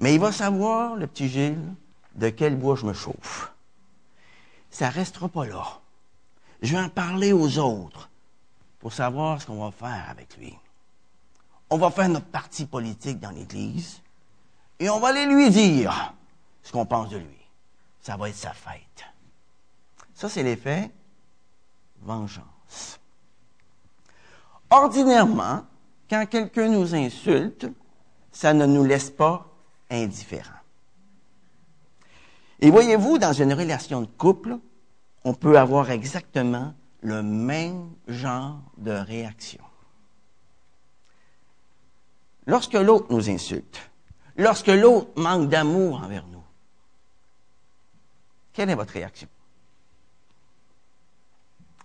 Mais 0.00 0.14
il 0.14 0.20
va 0.20 0.32
savoir, 0.32 0.96
le 0.96 1.06
petit 1.06 1.28
Gilles, 1.28 1.74
de 2.14 2.28
quel 2.28 2.56
bois 2.56 2.76
je 2.76 2.84
me 2.84 2.92
chauffe. 2.92 3.52
Ça 4.70 4.90
restera 4.90 5.28
pas 5.28 5.46
là. 5.46 5.80
Je 6.60 6.72
vais 6.72 6.82
en 6.82 6.88
parler 6.88 7.32
aux 7.32 7.58
autres 7.58 8.10
pour 8.82 8.92
savoir 8.92 9.40
ce 9.40 9.46
qu'on 9.46 9.64
va 9.64 9.70
faire 9.70 10.10
avec 10.10 10.36
lui. 10.36 10.52
On 11.70 11.78
va 11.78 11.92
faire 11.92 12.08
notre 12.08 12.26
parti 12.26 12.66
politique 12.66 13.20
dans 13.20 13.30
l'Église 13.30 14.02
et 14.80 14.90
on 14.90 14.98
va 14.98 15.08
aller 15.08 15.24
lui 15.24 15.50
dire 15.50 16.12
ce 16.64 16.72
qu'on 16.72 16.84
pense 16.84 17.08
de 17.08 17.18
lui. 17.18 17.46
Ça 18.00 18.16
va 18.16 18.28
être 18.28 18.34
sa 18.34 18.52
fête. 18.52 19.04
Ça, 20.14 20.28
c'est 20.28 20.42
l'effet 20.42 20.90
vengeance. 22.02 22.98
Ordinairement, 24.68 25.62
quand 26.10 26.26
quelqu'un 26.26 26.66
nous 26.66 26.92
insulte, 26.92 27.68
ça 28.32 28.52
ne 28.52 28.66
nous 28.66 28.82
laisse 28.82 29.10
pas 29.10 29.46
indifférents. 29.90 30.50
Et 32.58 32.70
voyez-vous, 32.70 33.18
dans 33.18 33.32
une 33.32 33.54
relation 33.54 34.00
de 34.00 34.06
couple, 34.06 34.58
on 35.22 35.34
peut 35.34 35.56
avoir 35.56 35.88
exactement 35.92 36.74
le 37.02 37.22
même 37.22 37.90
genre 38.08 38.60
de 38.78 38.92
réaction. 38.92 39.62
Lorsque 42.46 42.74
l'autre 42.74 43.06
nous 43.10 43.30
insulte, 43.30 43.90
lorsque 44.36 44.68
l'autre 44.68 45.10
manque 45.16 45.48
d'amour 45.48 46.02
envers 46.02 46.26
nous, 46.26 46.42
quelle 48.52 48.70
est 48.70 48.74
votre 48.74 48.92
réaction? 48.92 49.28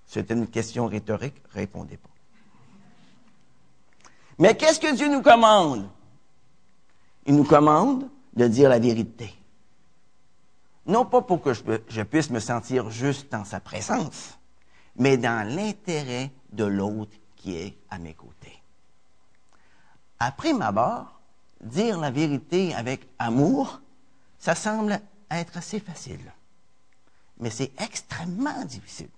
C'était 0.06 0.34
une 0.34 0.48
question 0.48 0.88
rhétorique, 0.88 1.36
répondez 1.52 1.98
pas. 1.98 2.10
Mais 4.40 4.56
qu'est-ce 4.56 4.80
que 4.80 4.96
Dieu 4.96 5.10
nous 5.10 5.22
commande? 5.22 5.90
Il 7.26 7.36
nous 7.36 7.44
commande 7.44 8.10
de 8.36 8.48
dire 8.48 8.70
la 8.70 8.80
vérité. 8.80 9.34
Non 10.86 11.06
pas 11.06 11.22
pour 11.22 11.42
que 11.42 11.54
je, 11.54 12.02
puisse 12.04 12.30
me 12.30 12.40
sentir 12.40 12.90
juste 12.90 13.30
dans 13.32 13.44
sa 13.44 13.60
présence, 13.60 14.38
mais 14.98 15.18
dans 15.18 15.48
l'intérêt 15.48 16.32
de 16.52 16.66
l'autre 16.66 17.12
qui 17.36 17.56
est 17.56 17.78
à 17.90 18.00
mes 18.00 18.14
côtés. 18.14 18.62
Après 20.20 20.54
ma 20.54 20.72
barre, 20.72 21.22
dire 21.62 22.00
la 22.00 22.12
vérité 22.12 22.74
avec 22.74 23.08
amour, 23.20 23.82
ça 24.40 24.56
semble 24.56 25.00
être 25.30 25.58
assez 25.58 25.80
facile 25.80 26.32
mais 27.40 27.50
c'est 27.50 27.72
extrêmement 27.82 28.66
difficile. 28.66 29.10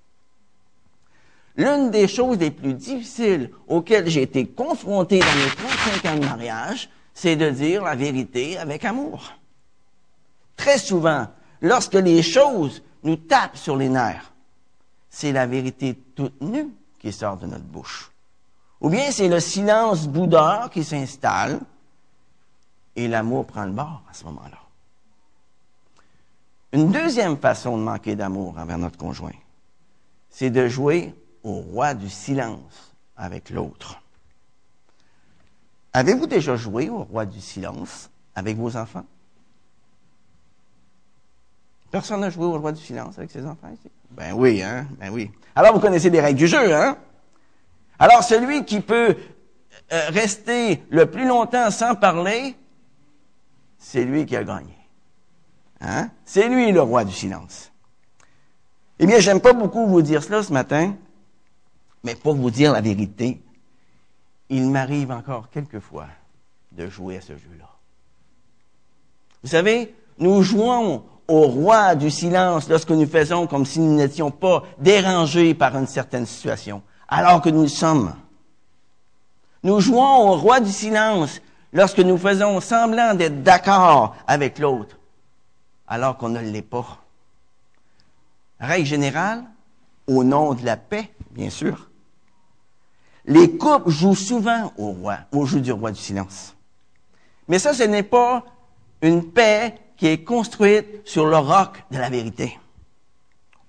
L'une 1.55 1.91
des 1.91 2.07
choses 2.07 2.37
les 2.37 2.51
plus 2.51 2.73
difficiles 2.73 3.51
auxquelles 3.67 4.07
j'ai 4.07 4.21
été 4.21 4.47
confronté 4.47 5.19
dans 5.19 5.25
mes 5.25 5.67
35 6.01 6.05
ans 6.05 6.15
de 6.17 6.25
mariage, 6.25 6.89
c'est 7.13 7.35
de 7.35 7.49
dire 7.49 7.83
la 7.83 7.95
vérité 7.95 8.57
avec 8.57 8.85
amour. 8.85 9.33
Très 10.55 10.77
souvent, 10.77 11.27
lorsque 11.61 11.95
les 11.95 12.21
choses 12.21 12.81
nous 13.03 13.17
tapent 13.17 13.57
sur 13.57 13.75
les 13.75 13.89
nerfs, 13.89 14.31
c'est 15.09 15.31
la 15.31 15.47
vérité 15.47 15.95
toute 16.15 16.39
nue 16.41 16.69
qui 16.99 17.11
sort 17.11 17.37
de 17.37 17.47
notre 17.47 17.63
bouche. 17.63 18.11
Ou 18.81 18.89
bien 18.89 19.11
c'est 19.11 19.27
le 19.27 19.39
silence 19.39 20.07
boudeur 20.07 20.69
qui 20.69 20.83
s'installe 20.83 21.59
et 22.95 23.07
l'amour 23.07 23.45
prend 23.45 23.65
le 23.65 23.71
bord 23.71 24.03
à 24.09 24.13
ce 24.13 24.23
moment-là. 24.25 24.57
Une 26.71 26.91
deuxième 26.91 27.37
façon 27.37 27.77
de 27.77 27.83
manquer 27.83 28.15
d'amour 28.15 28.57
envers 28.57 28.77
notre 28.77 28.97
conjoint, 28.97 29.33
c'est 30.29 30.51
de 30.51 30.67
jouer 30.67 31.15
au 31.43 31.53
roi 31.53 31.93
du 31.93 32.09
silence 32.09 32.93
avec 33.17 33.49
l'autre. 33.49 33.99
Avez-vous 35.93 36.27
déjà 36.27 36.55
joué 36.55 36.89
au 36.89 37.03
roi 37.03 37.25
du 37.25 37.41
silence 37.41 38.09
avec 38.35 38.57
vos 38.57 38.77
enfants? 38.77 39.05
Personne 41.91 42.21
n'a 42.21 42.29
joué 42.29 42.45
au 42.45 42.57
roi 42.59 42.71
du 42.71 42.81
silence 42.81 43.17
avec 43.17 43.31
ses 43.31 43.45
enfants 43.45 43.69
ici? 43.73 43.89
Ben 44.11 44.33
oui, 44.33 44.61
hein? 44.61 44.87
Ben 44.99 45.11
oui. 45.11 45.31
Alors 45.55 45.73
vous 45.73 45.79
connaissez 45.79 46.09
les 46.09 46.21
règles 46.21 46.37
du 46.37 46.47
jeu, 46.47 46.73
hein? 46.73 46.97
Alors 47.97 48.23
celui 48.23 48.63
qui 48.65 48.79
peut 48.79 49.17
euh, 49.91 50.09
rester 50.09 50.83
le 50.89 51.09
plus 51.09 51.27
longtemps 51.27 51.71
sans 51.71 51.95
parler, 51.95 52.55
c'est 53.77 54.05
lui 54.05 54.25
qui 54.25 54.35
a 54.35 54.43
gagné. 54.43 54.75
Hein? 55.81 56.09
C'est 56.25 56.47
lui 56.47 56.71
le 56.71 56.81
roi 56.81 57.05
du 57.05 57.13
silence. 57.13 57.71
Eh 58.99 59.07
bien, 59.07 59.19
j'aime 59.19 59.39
pas 59.39 59.53
beaucoup 59.53 59.87
vous 59.87 60.01
dire 60.01 60.21
cela 60.21 60.43
ce 60.43 60.51
matin, 60.51 60.95
mais 62.03 62.15
pour 62.15 62.35
vous 62.35 62.51
dire 62.51 62.73
la 62.73 62.81
vérité, 62.81 63.41
il 64.49 64.69
m'arrive 64.69 65.11
encore 65.11 65.49
quelquefois 65.49 66.07
de 66.71 66.87
jouer 66.87 67.17
à 67.17 67.21
ce 67.21 67.33
jeu-là. 67.33 67.69
Vous 69.41 69.49
savez, 69.49 69.95
nous 70.17 70.43
jouons 70.43 71.05
au 71.29 71.47
roi 71.47 71.95
du 71.95 72.09
silence 72.09 72.67
lorsque 72.67 72.89
nous 72.89 73.07
faisons 73.07 73.47
comme 73.47 73.65
si 73.65 73.79
nous 73.79 73.95
n'étions 73.95 74.31
pas 74.31 74.63
dérangés 74.79 75.53
par 75.53 75.77
une 75.77 75.87
certaine 75.87 76.25
situation, 76.25 76.81
alors 77.07 77.41
que 77.41 77.49
nous 77.49 77.61
le 77.61 77.67
sommes. 77.67 78.13
Nous 79.63 79.79
jouons 79.79 80.29
au 80.29 80.35
roi 80.37 80.59
du 80.59 80.71
silence 80.71 81.39
lorsque 81.71 81.99
nous 81.99 82.17
faisons 82.17 82.59
semblant 82.59 83.13
d'être 83.13 83.43
d'accord 83.43 84.15
avec 84.27 84.57
l'autre, 84.59 84.97
alors 85.87 86.17
qu'on 86.17 86.29
ne 86.29 86.39
l'est 86.39 86.61
pas. 86.61 86.97
Règle 88.59 88.87
générale, 88.87 89.43
au 90.07 90.23
nom 90.23 90.53
de 90.53 90.65
la 90.65 90.77
paix, 90.77 91.11
bien 91.31 91.49
sûr, 91.49 91.89
les 93.25 93.57
couples 93.57 93.89
jouent 93.89 94.15
souvent 94.15 94.73
au 94.77 94.91
roi, 94.91 95.19
au 95.31 95.45
jeu 95.45 95.61
du 95.61 95.71
roi 95.71 95.91
du 95.91 95.99
silence. 95.99 96.55
Mais 97.47 97.59
ça, 97.59 97.73
ce 97.73 97.83
n'est 97.83 98.03
pas 98.03 98.43
une 99.01 99.23
paix 99.31 99.75
qui 99.99 100.07
est 100.07 100.23
construite 100.23 101.05
sur 101.05 101.25
le 101.25 101.37
roc 101.37 101.83
de 101.91 101.97
la 101.97 102.09
vérité. 102.09 102.57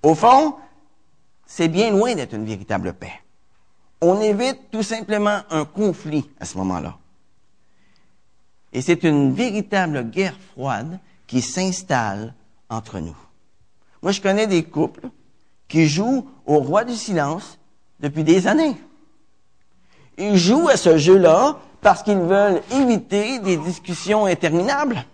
Au 0.01 0.15
fond, 0.15 0.55
c'est 1.45 1.67
bien 1.67 1.91
loin 1.91 2.15
d'être 2.15 2.35
une 2.35 2.47
véritable 2.47 2.93
paix. 2.93 3.21
On 4.01 4.21
évite 4.21 4.71
tout 4.71 4.85
simplement 4.85 5.41
un 5.51 5.65
conflit 5.65 6.31
à 6.39 6.45
ce 6.45 6.57
moment-là. 6.59 6.97
Et 8.73 8.81
c'est 8.81 9.03
une 9.03 9.35
véritable 9.35 10.09
guerre 10.09 10.39
froide 10.53 11.01
qui 11.27 11.43
s'installe 11.43 12.33
entre 12.69 13.01
nous. 13.01 13.17
Moi, 14.01 14.13
je 14.13 14.21
connais 14.21 14.47
des 14.47 14.63
couples 14.63 15.09
qui 15.67 15.89
jouent 15.89 16.29
au 16.47 16.61
roi 16.61 16.85
du 16.85 16.95
silence 16.95 17.59
depuis 17.99 18.23
des 18.23 18.47
années. 18.47 18.77
Ils 20.17 20.37
jouent 20.37 20.69
à 20.69 20.77
ce 20.77 20.97
jeu-là 20.97 21.59
parce 21.81 22.05
qu'ils 22.05 22.19
veulent 22.19 22.63
éviter 22.71 23.41
des 23.41 23.57
discussions 23.57 24.27
interminables. 24.27 25.05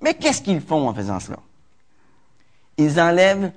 Mais 0.00 0.14
qu'est-ce 0.14 0.42
qu'ils 0.42 0.60
font 0.60 0.88
en 0.88 0.94
faisant 0.94 1.20
cela? 1.20 1.38
Ils 2.76 3.00
enlèvent 3.00 3.52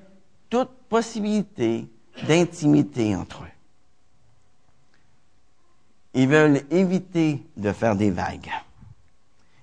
toute 0.50 0.70
possibilité 0.90 1.88
d'intimité 2.28 3.16
entre 3.16 3.44
eux. 3.44 3.48
Ils 6.14 6.28
veulent 6.28 6.62
éviter 6.72 7.44
de 7.58 7.72
faire 7.72 7.96
des 7.96 8.12
vagues. 8.12 8.50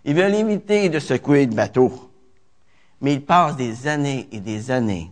Ils 0.05 0.15
veulent 0.15 0.35
éviter 0.35 0.89
de 0.89 0.99
secouer 0.99 1.47
le 1.47 1.55
bateau. 1.55 2.11
Mais 3.01 3.15
ils 3.15 3.25
passent 3.25 3.57
des 3.57 3.87
années 3.87 4.29
et 4.31 4.41
des 4.41 4.71
années 4.71 5.11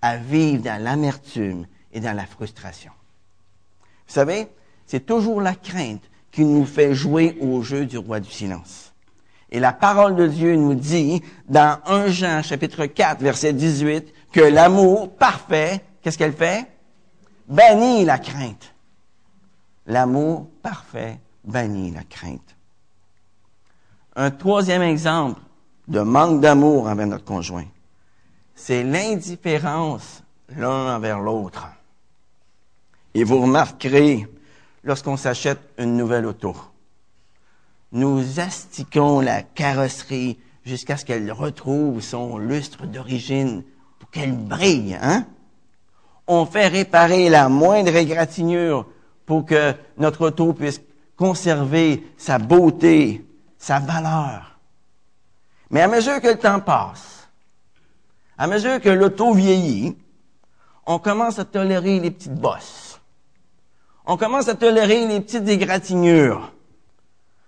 à 0.00 0.16
vivre 0.16 0.62
dans 0.62 0.82
l'amertume 0.82 1.66
et 1.92 2.00
dans 2.00 2.14
la 2.14 2.26
frustration. 2.26 2.92
Vous 4.06 4.14
savez, 4.14 4.48
c'est 4.86 5.06
toujours 5.06 5.40
la 5.40 5.54
crainte 5.54 6.02
qui 6.30 6.44
nous 6.44 6.66
fait 6.66 6.94
jouer 6.94 7.38
au 7.40 7.62
jeu 7.62 7.86
du 7.86 7.98
roi 7.98 8.20
du 8.20 8.30
silence. 8.30 8.91
Et 9.54 9.60
la 9.60 9.74
parole 9.74 10.16
de 10.16 10.26
Dieu 10.26 10.56
nous 10.56 10.74
dit 10.74 11.22
dans 11.46 11.78
1 11.84 12.06
Jean 12.08 12.42
chapitre 12.42 12.86
4 12.86 13.20
verset 13.20 13.52
18 13.52 14.14
que 14.32 14.40
l'amour 14.40 15.14
parfait, 15.14 15.84
qu'est-ce 16.00 16.16
qu'elle 16.16 16.32
fait? 16.32 16.66
Bannit 17.48 18.06
la 18.06 18.18
crainte. 18.18 18.74
L'amour 19.86 20.48
parfait 20.62 21.20
bannit 21.44 21.90
la 21.90 22.02
crainte. 22.02 22.56
Un 24.16 24.30
troisième 24.30 24.80
exemple 24.80 25.42
de 25.86 26.00
manque 26.00 26.40
d'amour 26.40 26.86
envers 26.86 27.06
notre 27.06 27.24
conjoint, 27.26 27.66
c'est 28.54 28.82
l'indifférence 28.82 30.22
l'un 30.56 30.96
envers 30.96 31.20
l'autre. 31.20 31.66
Et 33.12 33.22
vous 33.22 33.42
remarquerez, 33.42 34.26
lorsqu'on 34.82 35.18
s'achète 35.18 35.60
une 35.76 35.94
nouvelle 35.98 36.24
auto, 36.24 36.56
nous 37.92 38.40
astiquons 38.40 39.20
la 39.20 39.42
carrosserie 39.42 40.38
jusqu'à 40.64 40.96
ce 40.96 41.04
qu'elle 41.04 41.30
retrouve 41.30 42.00
son 42.00 42.38
lustre 42.38 42.86
d'origine 42.86 43.62
pour 43.98 44.10
qu'elle 44.10 44.36
brille, 44.36 44.98
hein? 45.00 45.26
On 46.26 46.46
fait 46.46 46.68
réparer 46.68 47.28
la 47.28 47.48
moindre 47.48 47.94
égratignure 47.96 48.86
pour 49.26 49.44
que 49.44 49.74
notre 49.98 50.28
auto 50.28 50.52
puisse 50.52 50.80
conserver 51.16 52.06
sa 52.16 52.38
beauté, 52.38 53.26
sa 53.58 53.78
valeur. 53.78 54.58
Mais 55.70 55.82
à 55.82 55.88
mesure 55.88 56.20
que 56.20 56.28
le 56.28 56.38
temps 56.38 56.60
passe, 56.60 57.28
à 58.38 58.46
mesure 58.46 58.80
que 58.80 58.88
l'auto 58.88 59.34
vieillit, 59.34 59.96
on 60.86 60.98
commence 60.98 61.38
à 61.38 61.44
tolérer 61.44 62.00
les 62.00 62.10
petites 62.10 62.34
bosses. 62.34 63.00
On 64.06 64.16
commence 64.16 64.48
à 64.48 64.54
tolérer 64.54 65.06
les 65.06 65.20
petites 65.20 65.48
égratignures. 65.48 66.52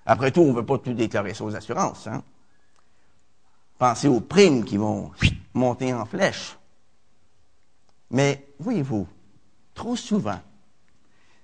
Après 0.07 0.31
tout, 0.31 0.43
on 0.43 0.53
ne 0.53 0.57
veut 0.57 0.67
pas 0.67 0.79
tout 0.79 0.93
déclarer 0.93 1.35
ça 1.35 1.45
aux 1.45 1.55
assurances. 1.55 2.07
Hein? 2.07 2.23
Pensez 3.79 4.09
aux 4.09 4.21
primes 4.21 4.65
qui 4.65 4.77
vont 4.77 5.13
monter 5.55 5.93
en 5.93 6.05
flèche. 6.05 6.57
Mais 8.11 8.47
voyez-vous, 8.59 9.09
trop 9.75 9.97
souvent, 9.97 10.41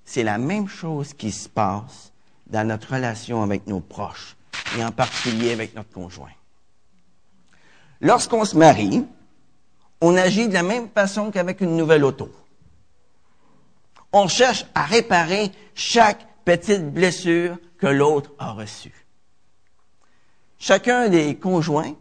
c'est 0.05 0.23
la 0.23 0.39
même 0.39 0.69
chose 0.69 1.15
qui 1.15 1.33
se 1.33 1.49
passe 1.49 2.13
dans 2.47 2.67
notre 2.67 2.95
relation 2.95 3.43
avec 3.43 3.67
nos 3.67 3.81
proches, 3.81 4.37
et 4.77 4.85
en 4.85 4.91
particulier 4.91 5.53
avec 5.53 5.75
notre 5.75 5.91
conjoint. 5.91 6.31
Lorsqu'on 8.01 8.45
se 8.45 8.57
marie, 8.57 9.05
on 10.01 10.17
agit 10.17 10.49
de 10.49 10.55
la 10.55 10.63
même 10.63 10.89
façon 10.89 11.31
qu'avec 11.31 11.61
une 11.61 11.77
nouvelle 11.77 12.05
auto. 12.05 12.31
On 14.13 14.27
cherche 14.27 14.67
à 14.75 14.85
réparer 14.85 15.53
chaque 15.75 16.27
petite 16.45 16.93
blessure 16.93 17.59
que 17.81 17.87
l'autre 17.87 18.31
a 18.39 18.53
reçue. 18.53 19.07
Chacun 20.59 21.09
des 21.09 21.37
conjoints 21.37 21.95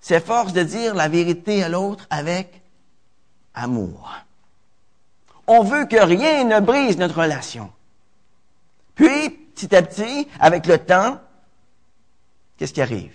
s'efforce 0.00 0.52
de 0.52 0.62
dire 0.62 0.94
la 0.94 1.08
vérité 1.08 1.62
à 1.62 1.68
l'autre 1.68 2.06
avec 2.10 2.62
amour. 3.54 4.12
On 5.46 5.62
veut 5.62 5.86
que 5.86 5.96
rien 5.96 6.44
ne 6.44 6.60
brise 6.60 6.98
notre 6.98 7.20
relation. 7.20 7.70
Puis, 8.94 9.30
petit 9.30 9.74
à 9.74 9.82
petit, 9.82 10.28
avec 10.40 10.66
le 10.66 10.78
temps, 10.78 11.20
qu'est-ce 12.56 12.72
qui 12.72 12.82
arrive? 12.82 13.12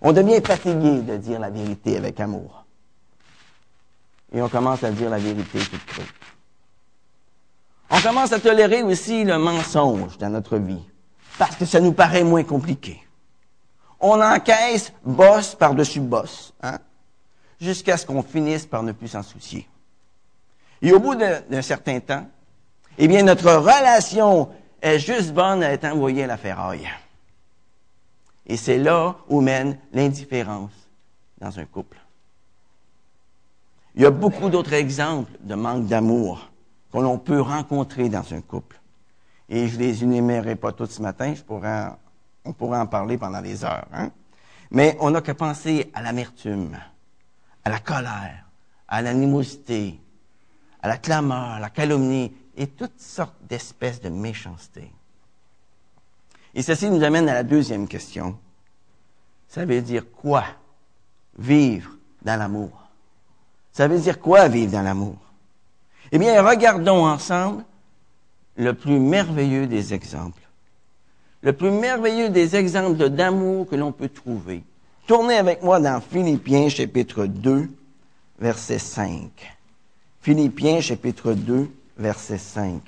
On 0.00 0.12
devient 0.12 0.40
fatigué 0.44 1.02
de 1.02 1.16
dire 1.16 1.40
la 1.40 1.50
vérité 1.50 1.96
avec 1.96 2.18
amour. 2.20 2.64
Et 4.32 4.40
on 4.40 4.48
commence 4.48 4.84
à 4.84 4.90
dire 4.90 5.10
la 5.10 5.18
vérité 5.18 5.58
toute 5.58 5.84
crue. 5.86 6.02
On 7.90 8.00
commence 8.00 8.32
à 8.32 8.40
tolérer 8.40 8.82
aussi 8.82 9.24
le 9.24 9.38
mensonge 9.38 10.18
dans 10.18 10.30
notre 10.30 10.58
vie, 10.58 10.82
parce 11.38 11.56
que 11.56 11.64
ça 11.64 11.80
nous 11.80 11.92
paraît 11.92 12.24
moins 12.24 12.42
compliqué. 12.42 13.00
On 14.00 14.20
encaisse 14.20 14.92
bosse 15.04 15.54
par-dessus 15.54 16.00
bosse, 16.00 16.52
hein, 16.62 16.78
jusqu'à 17.60 17.96
ce 17.96 18.04
qu'on 18.04 18.22
finisse 18.22 18.66
par 18.66 18.82
ne 18.82 18.92
plus 18.92 19.08
s'en 19.08 19.22
soucier. 19.22 19.68
Et 20.82 20.92
au 20.92 20.98
bout 20.98 21.14
d'un 21.14 21.62
certain 21.62 22.00
temps, 22.00 22.26
eh 22.98 23.08
bien, 23.08 23.22
notre 23.22 23.52
relation 23.52 24.50
est 24.82 24.98
juste 24.98 25.32
bonne 25.32 25.62
à 25.62 25.72
être 25.72 25.84
envoyée 25.84 26.24
à 26.24 26.26
la 26.26 26.36
ferraille. 26.36 26.88
Et 28.46 28.56
c'est 28.56 28.78
là 28.78 29.16
où 29.28 29.40
mène 29.40 29.78
l'indifférence 29.92 30.72
dans 31.38 31.58
un 31.58 31.64
couple. 31.64 31.98
Il 33.94 34.02
y 34.02 34.06
a 34.06 34.10
beaucoup 34.10 34.50
d'autres 34.50 34.74
exemples 34.74 35.32
de 35.40 35.54
manque 35.54 35.86
d'amour 35.86 36.50
que 36.96 37.02
l'on 37.02 37.18
peut 37.18 37.42
rencontrer 37.42 38.08
dans 38.08 38.32
un 38.32 38.40
couple. 38.40 38.80
Et 39.50 39.68
je 39.68 39.78
les 39.78 40.02
énumérerai 40.02 40.56
pas 40.56 40.72
tous 40.72 40.86
ce 40.86 41.02
matin, 41.02 41.34
on 42.44 42.52
pourrait 42.52 42.78
en 42.78 42.86
parler 42.86 43.18
pendant 43.18 43.42
des 43.42 43.64
heures. 43.64 43.86
Hein? 43.92 44.10
Mais 44.70 44.96
on 45.00 45.10
n'a 45.10 45.20
qu'à 45.20 45.34
penser 45.34 45.90
à 45.92 46.00
l'amertume, 46.00 46.76
à 47.64 47.70
la 47.70 47.80
colère, 47.80 48.46
à 48.88 49.02
l'animosité, 49.02 50.00
à 50.80 50.88
la 50.88 50.96
clameur, 50.96 51.50
à 51.50 51.60
la 51.60 51.68
calomnie 51.68 52.34
et 52.56 52.66
toutes 52.66 52.98
sortes 52.98 53.36
d'espèces 53.42 54.00
de 54.00 54.08
méchanceté. 54.08 54.90
Et 56.54 56.62
ceci 56.62 56.88
nous 56.88 57.04
amène 57.04 57.28
à 57.28 57.34
la 57.34 57.42
deuxième 57.42 57.86
question. 57.86 58.38
Ça 59.48 59.66
veut 59.66 59.82
dire 59.82 60.10
quoi 60.10 60.44
vivre 61.38 61.90
dans 62.22 62.38
l'amour? 62.38 62.88
Ça 63.72 63.86
veut 63.86 63.98
dire 63.98 64.18
quoi 64.18 64.48
vivre 64.48 64.72
dans 64.72 64.82
l'amour? 64.82 65.25
Eh 66.12 66.18
bien, 66.18 66.42
regardons 66.42 67.06
ensemble 67.06 67.64
le 68.56 68.72
plus 68.72 68.98
merveilleux 68.98 69.66
des 69.66 69.92
exemples. 69.94 70.42
Le 71.42 71.52
plus 71.52 71.70
merveilleux 71.70 72.30
des 72.30 72.56
exemples 72.56 73.08
d'amour 73.08 73.68
que 73.68 73.76
l'on 73.76 73.92
peut 73.92 74.08
trouver. 74.08 74.64
Tournez 75.06 75.36
avec 75.36 75.62
moi 75.62 75.78
dans 75.78 76.00
Philippiens 76.00 76.68
chapitre 76.68 77.26
2, 77.26 77.68
verset 78.38 78.78
5. 78.78 79.30
Philippiens 80.20 80.80
chapitre 80.80 81.32
2, 81.34 81.70
verset 81.98 82.38
5. 82.38 82.82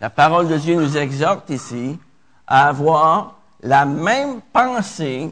La 0.00 0.10
parole 0.10 0.48
de 0.48 0.56
Dieu 0.56 0.74
nous 0.74 0.96
exhorte 0.96 1.50
ici 1.50 1.98
à 2.46 2.68
avoir 2.68 3.38
la 3.62 3.84
même 3.84 4.40
pensée 4.52 5.30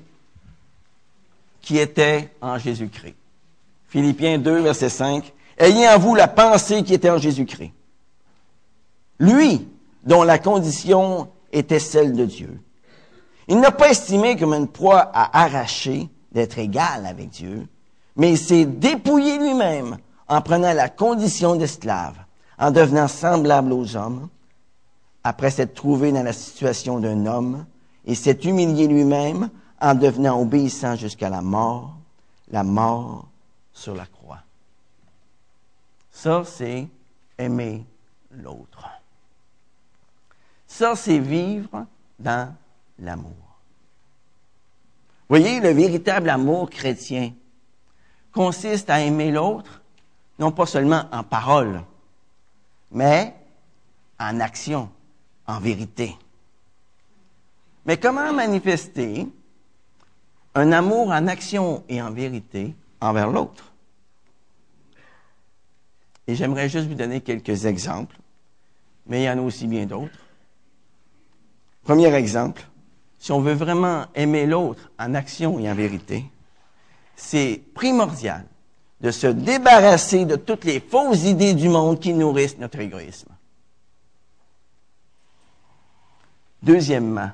qui 1.61 1.79
était 1.79 2.31
en 2.41 2.59
Jésus-Christ. 2.59 3.17
Philippiens 3.89 4.39
2, 4.39 4.61
verset 4.61 4.89
5. 4.89 5.33
Ayez 5.59 5.89
en 5.89 5.99
vous 5.99 6.15
la 6.15 6.29
pensée 6.29 6.83
qui 6.85 6.95
était 6.95 7.11
en 7.11 7.19
Jésus-Christ. 7.19 7.73
Lui, 9.19 9.69
dont 10.05 10.23
la 10.23 10.39
condition 10.39 11.29
était 11.53 11.81
celle 11.81 12.15
de 12.15 12.25
Dieu. 12.25 12.61
Il 13.49 13.61
n'a 13.61 13.71
pas 13.71 13.91
estimé 13.91 14.37
comme 14.37 14.55
une 14.55 14.69
proie 14.69 15.11
à 15.13 15.45
arracher 15.45 16.09
d'être 16.33 16.59
égal 16.59 17.07
avec 17.07 17.31
Dieu, 17.31 17.67
mais 18.15 18.31
il 18.33 18.39
s'est 18.39 18.67
dépouillé 18.67 19.39
lui-même 19.39 19.97
en 20.29 20.41
prenant 20.43 20.73
la 20.73 20.89
condition 20.89 21.57
d'esclave, 21.57 22.15
en 22.59 22.71
devenant 22.71 23.09
semblable 23.09 23.73
aux 23.73 23.97
hommes, 23.97 24.29
après 25.25 25.51
s'être 25.51 25.75
trouvé 25.75 26.13
dans 26.13 26.23
la 26.23 26.33
situation 26.33 27.01
d'un 27.01 27.27
homme, 27.27 27.65
et 28.05 28.15
s'est 28.15 28.39
humilié 28.45 28.87
lui-même 28.87 29.51
en 29.81 29.95
devenant 29.95 30.41
obéissant 30.41 30.97
jusqu'à 30.97 31.29
la 31.29 31.43
mort, 31.43 31.97
la 32.51 32.65
mort 32.65 33.27
sur 33.73 33.95
la 33.95 34.07
croix. 34.07 34.18
Ça, 36.19 36.43
c'est 36.45 36.89
aimer 37.39 37.87
l'autre. 38.33 38.89
Ça, 40.67 40.97
c'est 40.97 41.21
vivre 41.21 41.87
dans 42.19 42.57
l'amour. 42.99 43.61
Voyez, 45.29 45.61
le 45.61 45.69
véritable 45.69 46.29
amour 46.29 46.71
chrétien 46.71 47.33
consiste 48.33 48.91
à 48.91 49.01
aimer 49.01 49.31
l'autre, 49.31 49.81
non 50.41 50.51
pas 50.51 50.67
seulement 50.67 51.05
en 51.13 51.23
parole, 51.23 51.85
mais 52.91 53.33
en 54.19 54.41
action, 54.41 54.91
en 55.47 55.61
vérité. 55.61 56.19
Mais 57.87 57.97
comment 57.97 58.33
manifester 58.33 59.29
un 60.57 60.73
amour 60.73 61.13
en 61.13 61.29
action 61.29 61.85
et 61.89 62.03
en 62.03 62.11
vérité 62.11 62.75
envers 63.01 63.31
l'autre? 63.31 63.68
Et 66.29 66.35
j'aimerais 66.35 66.69
juste 66.69 66.87
vous 66.87 66.95
donner 66.95 67.23
quelques 67.23 67.65
exemples, 67.65 68.17
mais 69.07 69.23
il 69.23 69.25
y 69.25 69.31
en 69.31 69.39
a 69.39 69.41
aussi 69.41 69.67
bien 69.67 69.87
d'autres. 69.87 70.19
Premier 71.83 72.15
exemple, 72.15 72.63
si 73.19 73.33
on 73.33 73.41
veut 73.41 73.55
vraiment 73.55 74.05
aimer 74.15 74.45
l'autre 74.45 74.91
en 74.99 75.15
action 75.15 75.59
et 75.59 75.71
en 75.71 75.75
vérité, 75.75 76.27
c'est 77.17 77.63
primordial 77.75 78.45
de 79.01 79.11
se 79.11 79.27
débarrasser 79.27 80.27
de 80.27 80.37
toutes 80.37 80.65
les 80.65 80.81
fausses 80.81 81.25
idées 81.25 81.55
du 81.55 81.71
monde 81.71 81.99
qui 81.99 82.13
nourrissent 82.13 82.59
notre 82.59 82.79
égoïsme. 82.79 83.31
Deuxièmement, 86.63 87.31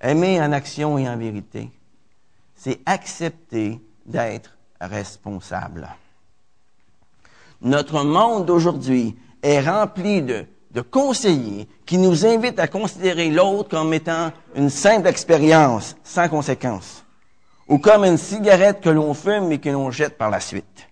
aimer 0.00 0.40
en 0.40 0.52
action 0.52 0.96
et 0.96 1.06
en 1.06 1.18
vérité, 1.18 1.70
c'est 2.56 2.80
accepter 2.86 3.78
d'être 4.06 4.56
responsable. 4.80 5.86
Notre 7.62 8.04
monde 8.04 8.46
d'aujourd'hui 8.46 9.16
est 9.42 9.60
rempli 9.60 10.22
de, 10.22 10.46
conseillers 10.90 11.68
qui 11.84 11.98
nous 11.98 12.24
invitent 12.24 12.58
à 12.58 12.68
considérer 12.68 13.28
l'autre 13.30 13.68
comme 13.68 13.92
étant 13.92 14.32
une 14.54 14.70
simple 14.70 15.08
expérience 15.08 15.96
sans 16.02 16.28
conséquence, 16.28 17.04
ou 17.68 17.78
comme 17.78 18.04
une 18.04 18.16
cigarette 18.16 18.80
que 18.80 18.88
l'on 18.88 19.12
fume 19.12 19.52
et 19.52 19.58
que 19.58 19.68
l'on 19.68 19.90
jette 19.90 20.16
par 20.16 20.30
la 20.30 20.40
suite. 20.40 20.88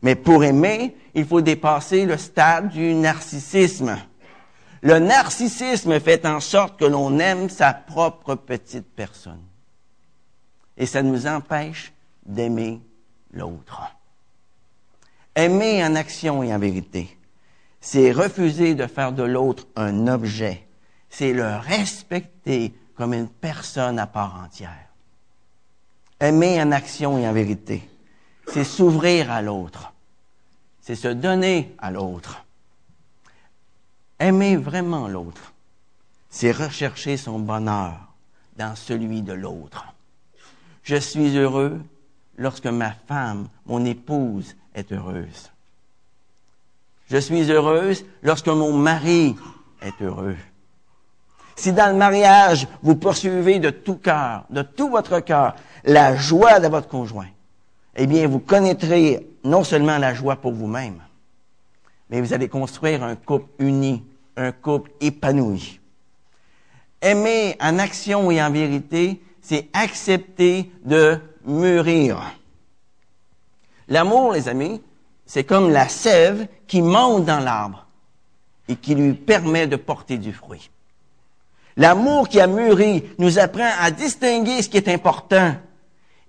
Mais 0.00 0.14
pour 0.14 0.44
aimer, 0.44 0.96
il 1.14 1.26
faut 1.26 1.40
dépasser 1.40 2.06
le 2.06 2.16
stade 2.16 2.68
du 2.70 2.94
narcissisme. 2.94 3.96
Le 4.82 4.98
narcissisme 4.98 5.98
fait 5.98 6.26
en 6.26 6.40
sorte 6.40 6.78
que 6.78 6.84
l'on 6.84 7.18
aime 7.18 7.48
sa 7.48 7.72
propre 7.72 8.34
petite 8.34 8.94
personne. 8.94 9.42
Et 10.76 10.86
ça 10.86 11.02
nous 11.02 11.26
empêche 11.26 11.92
d'aimer 12.26 12.80
l'autre. 13.32 13.82
Aimer 15.36 15.84
en 15.84 15.96
action 15.96 16.42
et 16.44 16.54
en 16.54 16.58
vérité, 16.58 17.18
c'est 17.80 18.12
refuser 18.12 18.74
de 18.74 18.86
faire 18.86 19.12
de 19.12 19.24
l'autre 19.24 19.66
un 19.74 20.06
objet. 20.06 20.66
C'est 21.10 21.32
le 21.32 21.56
respecter 21.56 22.72
comme 22.94 23.14
une 23.14 23.28
personne 23.28 23.98
à 23.98 24.06
part 24.06 24.40
entière. 24.44 24.88
Aimer 26.20 26.62
en 26.62 26.70
action 26.70 27.18
et 27.18 27.28
en 27.28 27.32
vérité, 27.32 27.88
c'est 28.46 28.64
s'ouvrir 28.64 29.30
à 29.30 29.42
l'autre. 29.42 29.92
C'est 30.80 30.94
se 30.94 31.08
donner 31.08 31.74
à 31.78 31.90
l'autre. 31.90 32.44
Aimer 34.20 34.56
vraiment 34.56 35.08
l'autre, 35.08 35.52
c'est 36.30 36.52
rechercher 36.52 37.16
son 37.16 37.40
bonheur 37.40 38.14
dans 38.56 38.76
celui 38.76 39.22
de 39.22 39.32
l'autre. 39.32 39.86
Je 40.84 40.96
suis 40.96 41.36
heureux 41.36 41.80
lorsque 42.36 42.66
ma 42.66 42.92
femme, 42.92 43.48
mon 43.66 43.84
épouse, 43.84 44.54
est 44.74 44.92
heureuse. 44.92 45.50
Je 47.10 47.18
suis 47.18 47.50
heureuse 47.50 48.04
lorsque 48.22 48.48
mon 48.48 48.72
mari 48.72 49.36
est 49.82 50.02
heureux. 50.02 50.36
Si 51.56 51.72
dans 51.72 51.92
le 51.92 51.96
mariage, 51.96 52.66
vous 52.82 52.96
poursuivez 52.96 53.58
de 53.58 53.70
tout 53.70 53.96
cœur, 53.96 54.44
de 54.50 54.62
tout 54.62 54.90
votre 54.90 55.20
cœur, 55.20 55.54
la 55.84 56.16
joie 56.16 56.58
de 56.60 56.68
votre 56.68 56.88
conjoint, 56.88 57.28
eh 57.96 58.06
bien, 58.06 58.26
vous 58.26 58.40
connaîtrez 58.40 59.28
non 59.44 59.62
seulement 59.62 59.98
la 59.98 60.14
joie 60.14 60.36
pour 60.36 60.52
vous-même, 60.52 61.00
mais 62.10 62.20
vous 62.20 62.32
allez 62.32 62.48
construire 62.48 63.04
un 63.04 63.14
couple 63.14 63.48
uni, 63.58 64.02
un 64.36 64.50
couple 64.50 64.90
épanoui. 65.00 65.80
Aimer 67.00 67.56
en 67.60 67.78
action 67.78 68.30
et 68.30 68.42
en 68.42 68.50
vérité, 68.50 69.22
c'est 69.40 69.68
accepter 69.74 70.72
de 70.84 71.18
mûrir. 71.44 72.18
L'amour, 73.88 74.32
les 74.32 74.48
amis, 74.48 74.82
c'est 75.26 75.44
comme 75.44 75.70
la 75.70 75.88
sève 75.88 76.48
qui 76.66 76.82
monte 76.82 77.24
dans 77.24 77.40
l'arbre 77.40 77.86
et 78.68 78.76
qui 78.76 78.94
lui 78.94 79.14
permet 79.14 79.66
de 79.66 79.76
porter 79.76 80.18
du 80.18 80.32
fruit. 80.32 80.70
L'amour 81.76 82.28
qui 82.28 82.40
a 82.40 82.46
mûri 82.46 83.04
nous 83.18 83.38
apprend 83.38 83.70
à 83.80 83.90
distinguer 83.90 84.62
ce 84.62 84.68
qui 84.68 84.76
est 84.76 84.88
important 84.88 85.56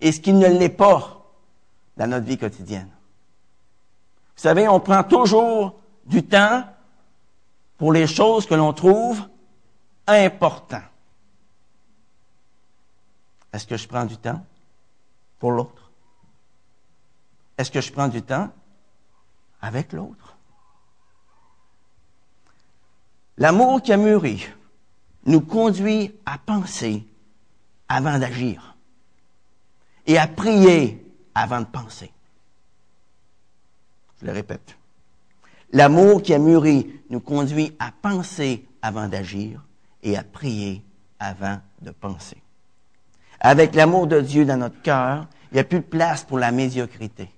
et 0.02 0.12
ce 0.12 0.20
qui 0.20 0.34
ne 0.34 0.48
l'est 0.48 0.70
pas 0.70 1.24
dans 1.98 2.08
notre 2.08 2.26
vie 2.26 2.38
quotidienne. 2.38 2.90
Vous 4.36 4.42
savez, 4.42 4.68
on 4.68 4.80
prend 4.80 5.04
toujours 5.04 5.80
du 6.06 6.24
temps 6.24 6.64
pour 7.78 7.94
les 7.94 8.08
choses 8.08 8.46
que 8.46 8.56
l'on 8.56 8.74
trouve 8.74 9.22
importantes. 10.08 10.82
Est-ce 13.54 13.66
que 13.66 13.78
je 13.78 13.88
prends 13.88 14.06
du 14.06 14.18
temps 14.18 14.44
pour 15.40 15.52
l'autre? 15.52 15.85
Est-ce 17.58 17.72
que 17.72 17.82
je 17.82 17.92
prends 17.92 18.08
du 18.08 18.22
temps 18.22 18.50
avec 19.62 19.94
l'autre? 19.94 20.36
L'amour 23.38 23.82
qui 23.82 23.92
a 23.92 23.98
mûri 23.98 24.48
nous 25.26 25.42
conduit 25.42 26.14
à 26.26 26.38
penser 26.38 27.06
avant 27.88 28.18
d'agir 28.20 28.76
et 30.06 30.18
à 30.18 30.28
prier 30.28 31.04
avant 31.34 31.60
de 31.60 31.66
penser. 31.66 32.12
Je 34.22 34.26
le 34.26 34.32
répète. 34.32 34.78
L'amour 35.72 36.22
qui 36.22 36.34
a 36.34 36.40
mûri 36.40 37.02
nous 37.10 37.20
conduit 37.20 37.76
à 37.80 37.92
penser 37.92 38.66
avant 38.82 39.08
d'agir 39.08 39.62
et 40.04 40.16
à 40.16 40.24
prier 40.24 40.84
avant 41.20 41.60
de 41.82 41.92
penser. 41.92 42.42
Avec 43.40 43.76
l'amour 43.76 44.08
de 44.08 44.22
Dieu 44.22 44.46
dans 44.46 44.58
notre 44.58 44.82
cœur, 44.82 45.28
il 45.52 45.56
n'y 45.56 45.60
a 45.60 45.66
plus 45.66 45.80
de 45.80 45.86
place 45.86 46.24
pour 46.24 46.40
la 46.40 46.52
médiocrité. 46.52 47.30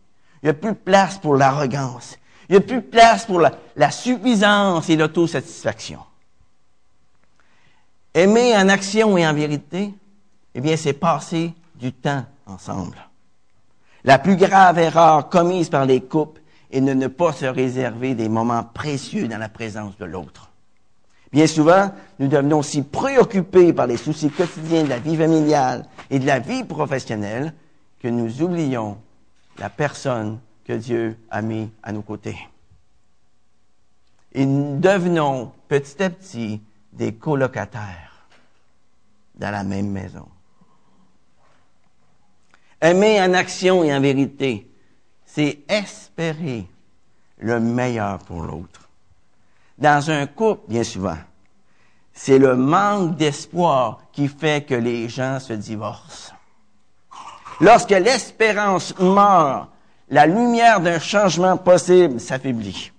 Il 0.48 0.52
n'y 0.52 0.60
a 0.60 0.62
plus 0.62 0.72
de 0.72 0.78
place 0.78 1.18
pour 1.18 1.36
l'arrogance. 1.36 2.18
Il 2.48 2.54
n'y 2.54 2.58
a 2.60 2.62
plus 2.62 2.78
de 2.78 2.88
place 2.88 3.26
pour 3.26 3.42
la, 3.42 3.92
suffisance 3.92 4.90
et 4.90 4.96
l'autosatisfaction. 4.96 6.00
Aimer 8.14 8.56
en 8.56 8.70
action 8.70 9.18
et 9.18 9.28
en 9.28 9.34
vérité, 9.34 9.94
eh 10.56 10.62
bien, 10.62 10.78
c'est 10.78 10.94
passer 10.94 11.54
du 11.76 11.92
temps 11.92 12.24
ensemble. 12.46 12.96
La 14.06 14.20
plus 14.20 14.38
grave 14.38 14.80
erreur 14.80 15.28
commise 15.28 15.68
par 15.68 15.86
les 15.86 16.00
couples 16.00 16.40
est 16.72 16.80
de 16.80 16.94
ne 16.94 17.08
pas 17.08 17.34
se 17.34 17.46
réserver 17.46 18.16
des 18.16 18.30
moments 18.30 18.64
précieux 18.64 19.28
dans 19.28 19.40
la 19.40 19.50
présence 19.50 19.98
de 19.98 20.06
l'autre. 20.06 20.50
Bien 21.34 21.46
souvent, 21.46 21.92
nous 22.20 22.30
devenons 22.30 22.62
si 22.62 22.84
préoccupés 22.84 23.74
par 23.74 23.88
les 23.88 23.98
soucis 23.98 24.30
quotidiens 24.30 24.86
de 24.86 24.90
la 24.90 25.00
vie 25.00 25.18
familiale 25.18 25.84
et 26.10 26.20
de 26.20 26.26
la 26.26 26.40
vie 26.40 26.64
professionnelle 26.64 27.54
que 28.02 28.08
nous 28.08 28.42
oublions 28.42 28.98
la 29.60 29.70
personne 29.70 30.40
que 30.64 30.74
Dieu 30.74 31.18
a 31.30 31.42
mis 31.42 31.72
à 31.82 31.92
nos 31.92 32.02
côtés. 32.02 32.38
Et 34.34 34.46
nous 34.46 34.80
devenons 34.80 35.52
petit 35.68 36.04
à 36.04 36.10
petit 36.10 36.62
des 36.94 37.14
colocataires 37.14 38.28
dans 39.36 39.52
la 39.52 39.64
même 39.64 39.90
maison. 39.90 40.28
Aimer 42.82 43.22
en 43.22 43.34
action 43.34 43.84
et 43.84 43.96
en 43.96 44.02
vérité, 44.02 44.70
c'est 45.26 45.60
espérer 45.68 46.68
le 47.40 47.60
meilleur 47.60 48.20
pour 48.20 48.44
l'autre. 48.44 48.90
Dans 49.78 50.10
un 50.10 50.26
couple, 50.28 50.70
bien 50.70 50.84
souvent, 50.84 51.18
c'est 52.14 52.40
le 52.40 52.56
manque 52.56 53.16
d'espoir 53.16 54.02
qui 54.12 54.28
fait 54.28 54.66
que 54.66 54.74
les 54.74 55.08
gens 55.08 55.40
se 55.40 55.54
divorcent. 55.54 56.37
Lorsque 57.60 57.90
l'espérance 57.90 58.98
meurt, 59.00 59.70
la 60.10 60.26
lumière 60.26 60.80
d'un 60.80 61.00
changement 61.00 61.58
possible 61.58 62.20
s'affaiblit. 62.20 62.92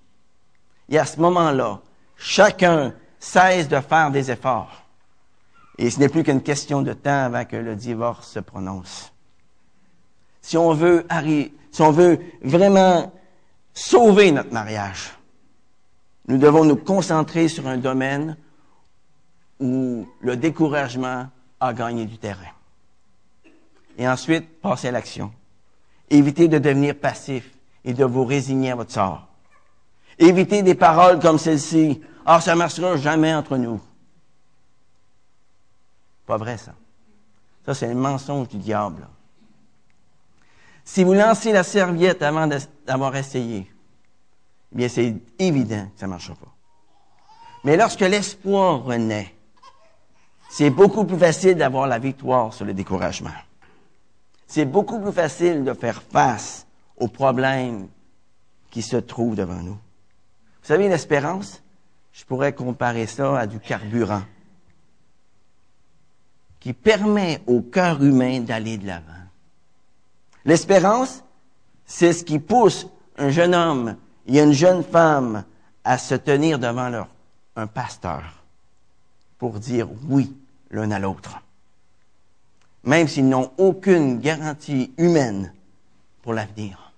Et 0.88 0.98
à 0.98 1.04
ce 1.04 1.20
moment-là, 1.20 1.80
chacun 2.16 2.92
cesse 3.18 3.68
de 3.68 3.80
faire 3.80 4.10
des 4.10 4.30
efforts. 4.30 4.82
Et 5.78 5.90
ce 5.90 6.00
n'est 6.00 6.08
plus 6.08 6.24
qu'une 6.24 6.42
question 6.42 6.82
de 6.82 6.92
temps 6.92 7.24
avant 7.24 7.44
que 7.44 7.56
le 7.56 7.76
divorce 7.76 8.32
se 8.32 8.40
prononce. 8.40 9.12
Si 10.42 10.56
on 10.56 10.72
veut, 10.72 11.06
si 11.70 11.82
on 11.82 11.92
veut 11.92 12.18
vraiment 12.42 13.12
sauver 13.74 14.32
notre 14.32 14.52
mariage, 14.52 15.12
nous 16.26 16.38
devons 16.38 16.64
nous 16.64 16.76
concentrer 16.76 17.48
sur 17.48 17.66
un 17.68 17.76
domaine 17.76 18.36
où 19.60 20.06
le 20.20 20.36
découragement 20.36 21.28
a 21.60 21.72
gagné 21.72 22.06
du 22.06 22.18
terrain. 22.18 22.57
Et 23.98 24.08
ensuite, 24.08 24.60
passer 24.60 24.88
à 24.88 24.92
l'action. 24.92 25.32
Évitez 26.08 26.48
de 26.48 26.58
devenir 26.58 26.94
passif 26.94 27.50
et 27.84 27.92
de 27.92 28.04
vous 28.04 28.24
résigner 28.24 28.70
à 28.70 28.76
votre 28.76 28.92
sort. 28.92 29.26
Évitez 30.18 30.62
des 30.62 30.76
paroles 30.76 31.18
comme 31.18 31.38
celle-ci. 31.38 32.00
Ah, 32.24 32.40
ça 32.40 32.54
marchera 32.54 32.96
jamais 32.96 33.34
entre 33.34 33.56
nous. 33.56 33.80
Pas 36.26 36.36
vrai, 36.36 36.56
ça. 36.56 36.74
Ça, 37.66 37.74
c'est 37.74 37.88
le 37.88 37.94
mensonge 37.94 38.48
du 38.48 38.58
diable. 38.58 39.06
Si 40.84 41.04
vous 41.04 41.12
lancez 41.12 41.52
la 41.52 41.64
serviette 41.64 42.22
avant 42.22 42.48
d'avoir 42.86 43.14
essayé, 43.16 43.70
eh 44.72 44.76
bien, 44.76 44.88
c'est 44.88 45.14
évident 45.38 45.86
que 45.92 46.00
ça 46.00 46.06
ne 46.06 46.12
marchera 46.12 46.34
pas. 46.36 46.54
Mais 47.64 47.76
lorsque 47.76 48.00
l'espoir 48.00 48.84
renaît, 48.84 49.34
c'est 50.50 50.70
beaucoup 50.70 51.04
plus 51.04 51.18
facile 51.18 51.56
d'avoir 51.56 51.86
la 51.86 51.98
victoire 51.98 52.54
sur 52.54 52.64
le 52.64 52.72
découragement. 52.72 53.30
C'est 54.48 54.64
beaucoup 54.64 54.98
plus 54.98 55.12
facile 55.12 55.62
de 55.62 55.74
faire 55.74 56.02
face 56.02 56.66
aux 56.96 57.08
problèmes 57.08 57.86
qui 58.70 58.82
se 58.82 58.96
trouvent 58.96 59.36
devant 59.36 59.62
nous. 59.62 59.74
Vous 59.74 60.66
savez, 60.66 60.88
l'espérance, 60.88 61.62
je 62.12 62.24
pourrais 62.24 62.54
comparer 62.54 63.06
ça 63.06 63.38
à 63.38 63.46
du 63.46 63.60
carburant 63.60 64.22
qui 66.60 66.72
permet 66.72 67.40
au 67.46 67.60
cœur 67.60 68.02
humain 68.02 68.40
d'aller 68.40 68.78
de 68.78 68.86
l'avant. 68.86 69.04
L'espérance, 70.44 71.22
c'est 71.84 72.12
ce 72.12 72.24
qui 72.24 72.38
pousse 72.38 72.88
un 73.16 73.30
jeune 73.30 73.54
homme 73.54 73.96
et 74.26 74.40
une 74.40 74.52
jeune 74.52 74.82
femme 74.82 75.44
à 75.84 75.98
se 75.98 76.14
tenir 76.14 76.58
devant 76.58 76.88
leur, 76.88 77.08
un 77.54 77.66
pasteur 77.66 78.22
pour 79.38 79.60
dire 79.60 79.88
oui 80.08 80.34
l'un 80.70 80.90
à 80.90 80.98
l'autre. 80.98 81.38
Même 82.84 83.08
s'ils 83.08 83.28
n'ont 83.28 83.52
aucune 83.58 84.20
garantie 84.20 84.92
humaine 84.98 85.52
pour 86.22 86.32
l'avenir. 86.32 86.92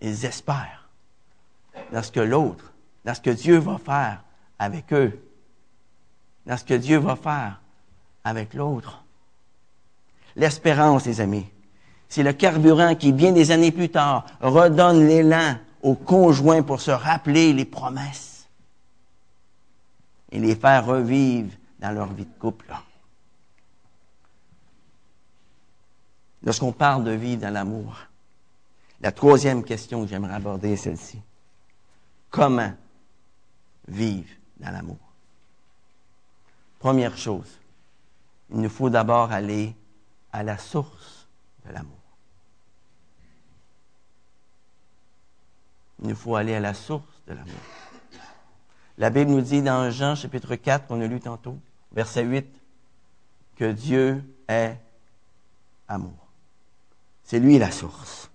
Ils 0.00 0.24
espèrent 0.24 0.88
dans 1.92 2.02
ce 2.02 2.10
que 2.10 2.20
l'autre, 2.20 2.72
dans 3.04 3.14
ce 3.14 3.20
que 3.20 3.30
Dieu 3.30 3.58
va 3.58 3.78
faire 3.78 4.22
avec 4.58 4.92
eux, 4.92 5.20
dans 6.46 6.56
ce 6.56 6.64
que 6.64 6.74
Dieu 6.74 6.98
va 6.98 7.16
faire 7.16 7.60
avec 8.24 8.54
l'autre. 8.54 9.04
L'espérance, 10.36 11.06
les 11.06 11.20
amis, 11.20 11.46
c'est 12.08 12.22
le 12.22 12.32
carburant 12.32 12.94
qui, 12.94 13.12
bien 13.12 13.32
des 13.32 13.50
années 13.50 13.72
plus 13.72 13.90
tard, 13.90 14.26
redonne 14.40 15.06
l'élan 15.06 15.56
aux 15.82 15.94
conjoints 15.94 16.62
pour 16.62 16.80
se 16.80 16.90
rappeler 16.90 17.52
les 17.52 17.64
promesses 17.64 18.48
et 20.30 20.38
les 20.38 20.54
faire 20.54 20.86
revivre 20.86 21.52
dans 21.80 21.90
leur 21.90 22.12
vie 22.12 22.24
de 22.24 22.38
couple. 22.38 22.72
Lorsqu'on 26.44 26.72
parle 26.72 27.04
de 27.04 27.12
vivre 27.12 27.42
dans 27.42 27.52
l'amour, 27.52 27.96
la 29.00 29.12
troisième 29.12 29.64
question 29.64 30.02
que 30.02 30.08
j'aimerais 30.08 30.34
aborder 30.34 30.72
est 30.72 30.76
celle-ci. 30.76 31.20
Comment 32.30 32.72
vivre 33.86 34.28
dans 34.58 34.70
l'amour? 34.70 34.98
Première 36.78 37.16
chose, 37.16 37.58
il 38.50 38.60
nous 38.60 38.68
faut 38.68 38.90
d'abord 38.90 39.30
aller 39.30 39.74
à 40.32 40.42
la 40.42 40.58
source 40.58 41.28
de 41.66 41.72
l'amour. 41.72 41.92
Il 46.00 46.08
nous 46.08 46.16
faut 46.16 46.34
aller 46.34 46.54
à 46.54 46.60
la 46.60 46.74
source 46.74 47.22
de 47.28 47.34
l'amour. 47.34 47.60
La 48.98 49.10
Bible 49.10 49.30
nous 49.30 49.40
dit 49.40 49.62
dans 49.62 49.90
Jean 49.90 50.16
chapitre 50.16 50.56
4, 50.56 50.86
qu'on 50.86 51.00
a 51.00 51.06
lu 51.06 51.20
tantôt, 51.20 51.58
verset 51.92 52.24
8, 52.24 52.46
que 53.56 53.70
Dieu 53.70 54.24
est 54.48 54.76
amour. 55.86 56.21
C'est 57.32 57.40
lui 57.40 57.58
la 57.58 57.70
source. 57.70 58.30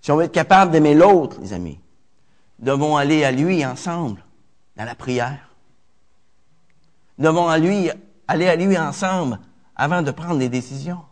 Si 0.00 0.10
on 0.10 0.16
veut 0.16 0.24
être 0.24 0.32
capable 0.32 0.72
d'aimer 0.72 0.96
l'autre, 0.96 1.40
les 1.40 1.52
amis, 1.52 1.78
devons 2.58 2.96
aller 2.96 3.22
à 3.22 3.30
lui 3.30 3.64
ensemble 3.64 4.24
dans 4.76 4.84
la 4.84 4.96
prière. 4.96 5.48
Devons 7.18 7.54
lui 7.54 7.88
aller 8.26 8.48
à 8.48 8.56
lui 8.56 8.76
ensemble 8.76 9.38
avant 9.76 10.02
de 10.02 10.10
prendre 10.10 10.40
des 10.40 10.48
décisions 10.48 11.04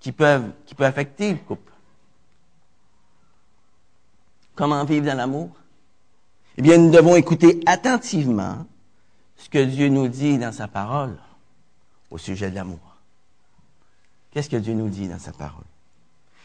qui 0.00 0.10
peuvent 0.10 0.50
affecter 0.80 1.30
le 1.30 1.38
couple. 1.38 1.72
Comment 4.56 4.84
vivre 4.84 5.06
dans 5.06 5.16
l'amour? 5.16 5.50
Eh 6.56 6.62
bien, 6.62 6.78
nous 6.78 6.90
devons 6.90 7.14
écouter 7.14 7.60
attentivement 7.66 8.66
ce 9.36 9.48
que 9.48 9.64
Dieu 9.64 9.88
nous 9.88 10.08
dit 10.08 10.36
dans 10.36 10.50
sa 10.50 10.66
parole 10.66 11.16
au 12.10 12.18
sujet 12.18 12.50
de 12.50 12.56
l'amour. 12.56 12.91
Qu'est-ce 14.32 14.48
que 14.48 14.56
Dieu 14.56 14.72
nous 14.72 14.88
dit 14.88 15.08
dans 15.08 15.18
sa 15.18 15.32
parole? 15.32 15.64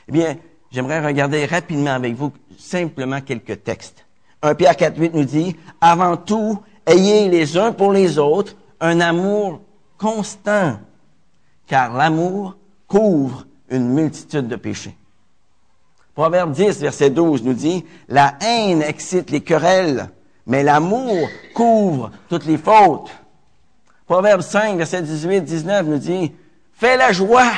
Eh 0.08 0.12
bien, 0.12 0.38
j'aimerais 0.72 1.06
regarder 1.06 1.46
rapidement 1.46 1.92
avec 1.92 2.16
vous 2.16 2.32
simplement 2.58 3.22
quelques 3.22 3.64
textes. 3.64 4.06
1 4.42 4.56
Pierre 4.56 4.76
4, 4.76 4.98
8 5.00 5.14
nous 5.14 5.24
dit, 5.24 5.56
avant 5.80 6.18
tout, 6.18 6.62
ayez 6.86 7.30
les 7.30 7.58
uns 7.58 7.72
pour 7.72 7.94
les 7.94 8.20
autres 8.20 8.56
un 8.80 9.00
amour 9.00 9.62
constant, 9.98 10.80
car 11.66 11.94
l'amour 11.94 12.58
couvre 12.88 13.48
une 13.70 13.90
multitude 13.90 14.48
de 14.48 14.56
péchés. 14.56 14.96
Proverbe 16.14 16.52
10, 16.52 16.82
verset 16.82 17.10
12 17.10 17.44
nous 17.44 17.54
dit, 17.54 17.86
la 18.08 18.36
haine 18.42 18.82
excite 18.82 19.30
les 19.30 19.42
querelles, 19.42 20.10
mais 20.46 20.64
l'amour 20.64 21.30
couvre 21.54 22.12
toutes 22.30 22.46
les 22.46 22.58
fautes. 22.58 23.12
Proverbe 24.06 24.42
5, 24.42 24.78
verset 24.78 25.04
18, 25.04 25.42
19 25.42 25.86
nous 25.86 25.98
dit, 25.98 26.34
fais 26.74 26.98
la 26.98 27.12
joie 27.12 27.52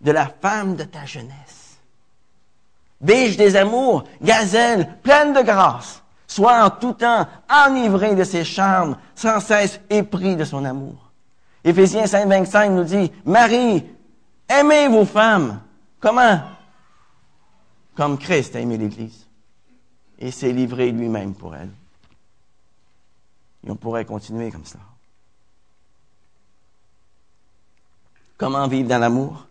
de 0.00 0.10
la 0.10 0.26
femme 0.26 0.76
de 0.76 0.84
ta 0.84 1.04
jeunesse. 1.04 1.78
Biche 3.00 3.36
des 3.36 3.56
amours, 3.56 4.04
gazelle, 4.20 4.98
pleine 5.02 5.32
de 5.32 5.42
grâce. 5.42 6.02
Sois 6.26 6.64
en 6.64 6.70
tout 6.70 6.92
temps 6.92 7.26
enivré 7.50 8.14
de 8.14 8.24
ses 8.24 8.44
charmes, 8.44 8.96
sans 9.14 9.40
cesse 9.40 9.80
épris 9.90 10.36
de 10.36 10.44
son 10.44 10.64
amour. 10.64 11.10
Éphésiens 11.64 12.06
5, 12.06 12.28
25 12.28 12.70
nous 12.70 12.84
dit, 12.84 13.10
Marie, 13.24 13.84
aimez 14.48 14.88
vos 14.88 15.04
femmes. 15.04 15.60
Comment? 15.98 16.40
Comme 17.94 18.16
Christ 18.18 18.56
a 18.56 18.60
aimé 18.60 18.78
l'Église. 18.78 19.26
Et 20.18 20.30
s'est 20.30 20.52
livré 20.52 20.92
lui-même 20.92 21.34
pour 21.34 21.54
elle. 21.54 21.70
Et 23.66 23.70
on 23.70 23.76
pourrait 23.76 24.04
continuer 24.04 24.50
comme 24.50 24.64
ça. 24.64 24.78
Comment 28.36 28.68
vivre 28.68 28.88
dans 28.88 28.98
l'amour? 28.98 29.46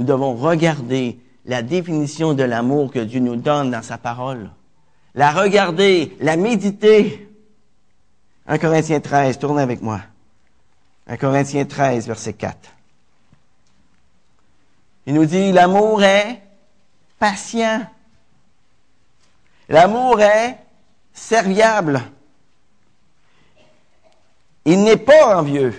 Nous 0.00 0.06
devons 0.06 0.34
regarder 0.34 1.20
la 1.44 1.60
définition 1.60 2.32
de 2.32 2.42
l'amour 2.42 2.90
que 2.90 3.00
Dieu 3.00 3.20
nous 3.20 3.36
donne 3.36 3.70
dans 3.70 3.82
sa 3.82 3.98
parole 3.98 4.48
la 5.14 5.30
regarder, 5.30 6.16
la 6.20 6.36
méditer. 6.36 7.28
1 8.46 8.56
Corinthiens 8.56 9.00
13, 9.00 9.38
tournez 9.38 9.60
avec 9.60 9.82
moi. 9.82 10.00
1 11.06 11.18
Corinthiens 11.18 11.66
13, 11.66 12.06
verset 12.06 12.32
4. 12.32 12.56
Il 15.04 15.12
nous 15.12 15.26
dit, 15.26 15.52
l'amour 15.52 16.02
est 16.02 16.40
patient. 17.18 17.86
L'amour 19.68 20.18
est 20.22 20.56
serviable. 21.12 22.00
Il 24.64 24.82
n'est 24.82 24.96
pas 24.96 25.38
envieux. 25.38 25.74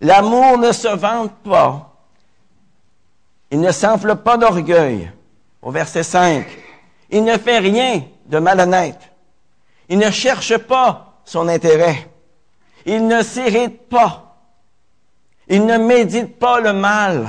L'amour 0.00 0.56
ne 0.56 0.72
se 0.72 0.88
vante 0.88 1.34
pas. 1.42 1.89
Il 3.50 3.60
ne 3.60 3.72
s'enfle 3.72 4.16
pas 4.16 4.36
d'orgueil. 4.36 5.10
Au 5.62 5.70
verset 5.70 6.02
5. 6.02 6.46
Il 7.10 7.24
ne 7.24 7.36
fait 7.36 7.58
rien 7.58 8.02
de 8.26 8.38
malhonnête. 8.38 9.10
Il 9.88 9.98
ne 9.98 10.10
cherche 10.10 10.56
pas 10.56 11.20
son 11.24 11.48
intérêt. 11.48 12.10
Il 12.86 13.06
ne 13.06 13.22
s'irrite 13.22 13.88
pas. 13.88 14.38
Il 15.48 15.66
ne 15.66 15.78
médite 15.78 16.38
pas 16.38 16.60
le 16.60 16.72
mal. 16.72 17.28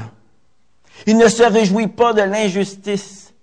Il 1.07 1.17
ne 1.17 1.27
se 1.27 1.43
réjouit 1.43 1.87
pas 1.87 2.13
de 2.13 2.21
l'injustice, 2.21 3.33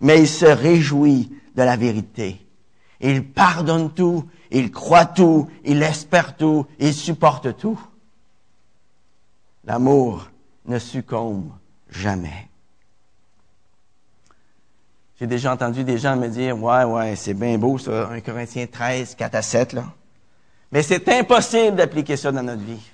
mais 0.00 0.20
il 0.20 0.28
se 0.28 0.44
réjouit 0.44 1.32
de 1.56 1.62
la 1.62 1.76
vérité. 1.76 2.46
Il 3.00 3.26
pardonne 3.26 3.90
tout, 3.92 4.28
il 4.50 4.70
croit 4.70 5.06
tout, 5.06 5.48
il 5.64 5.82
espère 5.82 6.36
tout, 6.36 6.66
il 6.78 6.92
supporte 6.92 7.56
tout. 7.56 7.80
L'amour 9.64 10.28
ne 10.66 10.78
succombe 10.78 11.50
jamais. 11.90 12.48
J'ai 15.18 15.26
déjà 15.26 15.52
entendu 15.52 15.84
des 15.84 15.98
gens 15.98 16.16
me 16.16 16.28
dire, 16.28 16.56
ouais, 16.62 16.84
ouais, 16.84 17.14
c'est 17.16 17.34
bien 17.34 17.58
beau 17.58 17.76
ça, 17.76 18.08
1 18.08 18.20
Corinthiens 18.20 18.66
13, 18.66 19.14
4 19.16 19.34
à 19.34 19.42
7, 19.42 19.72
là. 19.74 19.84
Mais 20.72 20.82
c'est 20.82 21.06
impossible 21.08 21.76
d'appliquer 21.76 22.16
ça 22.16 22.32
dans 22.32 22.42
notre 22.42 22.62
vie. 22.62 22.90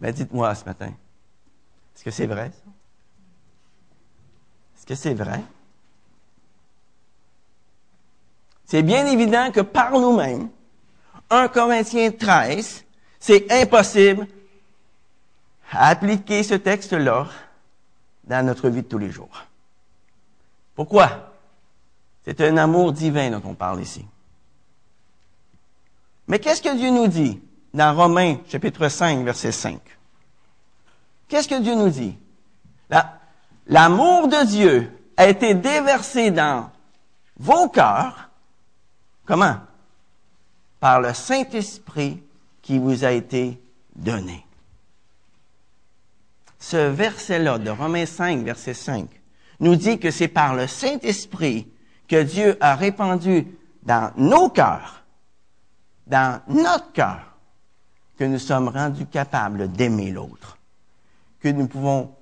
Mais 0.00 0.12
dites-moi 0.12 0.54
ce 0.54 0.64
matin, 0.64 0.92
est-ce 1.94 2.04
que 2.04 2.10
c'est 2.10 2.26
vrai, 2.26 2.50
ça? 2.50 2.70
Est-ce 4.76 4.86
que 4.86 4.94
c'est 4.94 5.14
vrai? 5.14 5.40
C'est 8.64 8.82
bien 8.82 9.06
évident 9.06 9.50
que 9.52 9.60
par 9.60 9.92
nous-mêmes, 9.92 10.48
1 11.28 11.48
Corinthiens 11.48 12.10
13, 12.10 12.84
c'est 13.20 13.52
impossible 13.52 14.26
à 15.72 15.88
appliquer 15.88 16.42
ce 16.42 16.54
texte-là 16.54 17.26
dans 18.24 18.46
notre 18.46 18.68
vie 18.68 18.82
de 18.82 18.86
tous 18.86 18.98
les 18.98 19.10
jours. 19.10 19.44
Pourquoi? 20.74 21.32
C'est 22.24 22.40
un 22.40 22.56
amour 22.56 22.92
divin 22.92 23.30
dont 23.30 23.42
on 23.44 23.54
parle 23.54 23.80
ici. 23.80 24.04
Mais 26.28 26.38
qu'est-ce 26.38 26.62
que 26.62 26.76
Dieu 26.76 26.90
nous 26.90 27.08
dit 27.08 27.40
dans 27.74 27.94
Romains 27.96 28.36
chapitre 28.48 28.88
5, 28.88 29.24
verset 29.24 29.52
5? 29.52 29.80
Qu'est-ce 31.28 31.48
que 31.48 31.60
Dieu 31.60 31.74
nous 31.74 31.88
dit? 31.88 32.16
L'amour 33.66 34.28
de 34.28 34.46
Dieu 34.46 34.98
a 35.16 35.26
été 35.26 35.54
déversé 35.54 36.30
dans 36.30 36.70
vos 37.38 37.68
cœurs. 37.68 38.28
Comment? 39.24 39.56
Par 40.78 41.00
le 41.00 41.14
Saint-Esprit 41.14 42.22
qui 42.60 42.78
vous 42.78 43.04
a 43.04 43.12
été 43.12 43.60
donné. 43.96 44.44
Ce 46.62 46.76
verset-là 46.76 47.58
de 47.58 47.70
Romains 47.70 48.06
5, 48.06 48.44
verset 48.44 48.72
5, 48.72 49.08
nous 49.58 49.74
dit 49.74 49.98
que 49.98 50.12
c'est 50.12 50.28
par 50.28 50.54
le 50.54 50.68
Saint-Esprit 50.68 51.66
que 52.06 52.22
Dieu 52.22 52.56
a 52.60 52.76
répandu 52.76 53.48
dans 53.82 54.12
nos 54.16 54.48
cœurs, 54.48 55.02
dans 56.06 56.40
notre 56.46 56.92
cœur, 56.92 57.36
que 58.16 58.22
nous 58.22 58.38
sommes 58.38 58.68
rendus 58.68 59.06
capables 59.06 59.72
d'aimer 59.72 60.12
l'autre, 60.12 60.56
que 61.40 61.48
nous 61.48 61.66
pouvons 61.66 62.14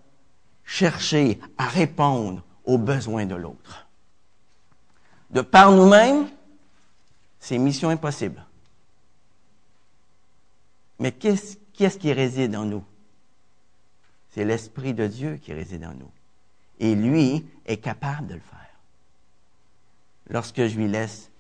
chercher 0.65 1.39
à 1.59 1.67
répondre 1.67 2.43
aux 2.65 2.79
besoins 2.79 3.27
de 3.27 3.35
l'autre. 3.35 3.89
De 5.29 5.43
par 5.43 5.71
nous-mêmes, 5.71 6.27
c'est 7.39 7.59
mission 7.59 7.91
impossible. 7.91 8.43
Mais 10.99 11.13
qu'est-ce, 11.13 11.99
qui 11.99 12.13
réside 12.15 12.57
en 12.57 12.65
nous? 12.65 12.85
C'est 14.31 14.45
l'Esprit 14.45 14.95
de 14.95 15.07
Dieu 15.07 15.37
qui 15.37 15.53
réside 15.53 15.85
en 15.85 15.95
nous. 15.95 16.11
Et 16.79 16.95
lui 16.95 17.45
est 17.67 17.79
capable 17.79 18.29
de 18.29 18.35
le 18.35 18.41
faire. 18.41 18.59
Lorsque 20.29 20.67
je 20.67 20.77
lui 20.77 20.89
laisse 20.89 21.31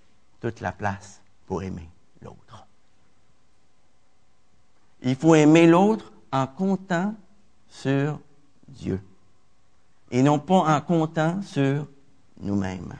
toute 0.40 0.60
la 0.60 0.72
place 0.72 1.20
pour 1.46 1.62
aimer 1.62 1.88
l'autre. 2.22 2.66
Il 5.02 5.16
faut 5.16 5.34
aimer 5.34 5.66
l'autre 5.66 6.12
en 6.32 6.46
comptant 6.46 7.14
sur 7.68 8.20
Dieu 8.68 9.00
et 10.10 10.22
non 10.22 10.38
pas 10.38 10.76
en 10.76 10.80
comptant 10.80 11.40
sur 11.42 11.86
nous-mêmes. 12.40 12.94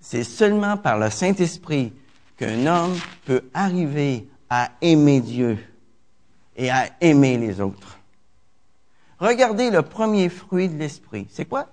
C'est 0.00 0.24
seulement 0.24 0.76
par 0.76 0.98
le 0.98 1.10
Saint-Esprit 1.10 1.92
qu'un 2.36 2.66
homme 2.66 2.96
peut 3.24 3.44
arriver 3.52 4.28
à 4.48 4.70
aimer 4.80 5.20
Dieu 5.20 5.58
et 6.56 6.70
à 6.70 6.88
aimer 7.00 7.38
les 7.38 7.60
autres. 7.60 7.98
Regardez 9.18 9.70
le 9.70 9.82
premier 9.82 10.28
fruit 10.28 10.68
de 10.68 10.76
l'Esprit. 10.76 11.26
C'est 11.30 11.44
quoi? 11.44 11.68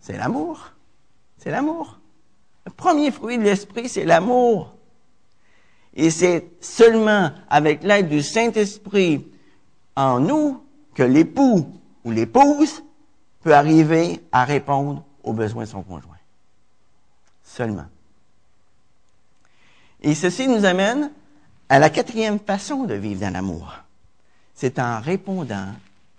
C'est 0.00 0.16
l'amour. 0.16 0.72
C'est 1.38 1.50
l'amour. 1.50 1.98
Le 2.66 2.72
premier 2.72 3.10
fruit 3.10 3.38
de 3.38 3.44
l'Esprit, 3.44 3.88
c'est 3.88 4.04
l'amour. 4.04 4.74
Et 5.94 6.10
c'est 6.10 6.50
seulement 6.60 7.30
avec 7.48 7.82
l'aide 7.82 8.08
du 8.08 8.22
Saint-Esprit 8.22 9.26
en 9.96 10.20
nous 10.20 10.62
que 10.94 11.02
l'époux 11.02 11.72
ou 12.04 12.10
l'épouse 12.10 12.84
peut 13.40 13.54
arriver 13.54 14.20
à 14.30 14.44
répondre 14.44 15.04
aux 15.22 15.32
besoins 15.32 15.64
de 15.64 15.68
son 15.68 15.82
conjoint. 15.82 16.16
Seulement. 17.42 17.86
Et 20.00 20.14
ceci 20.14 20.46
nous 20.46 20.64
amène 20.64 21.10
à 21.68 21.78
la 21.78 21.90
quatrième 21.90 22.38
façon 22.38 22.84
de 22.84 22.94
vivre 22.94 23.20
dans 23.20 23.32
l'amour. 23.32 23.74
C'est 24.54 24.78
en 24.78 25.00
répondant 25.00 25.68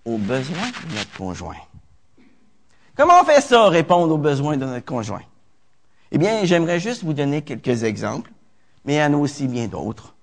aux 0.06 0.18
besoins 0.18 0.72
de 0.88 0.96
notre 0.96 1.18
conjoint. 1.18 1.56
Comment 2.96 3.22
on 3.22 3.26
fait 3.26 3.42
ça, 3.42 3.68
répondre 3.70 4.14
aux 4.14 4.18
besoins 4.18 4.58
de 4.58 4.66
notre 4.66 4.86
conjoint? 4.86 5.24
Eh 6.12 6.18
bien, 6.18 6.44
j'aimerais 6.44 6.80
juste 6.80 7.04
vous 7.04 7.14
donner 7.14 7.42
quelques 7.42 7.84
exemples, 7.84 8.32
mais 8.86 8.96
il 8.96 8.98
y 8.98 9.04
en 9.04 9.14
a 9.14 9.18
aussi 9.18 9.48
bien 9.48 9.68
d'autres. 9.68 10.16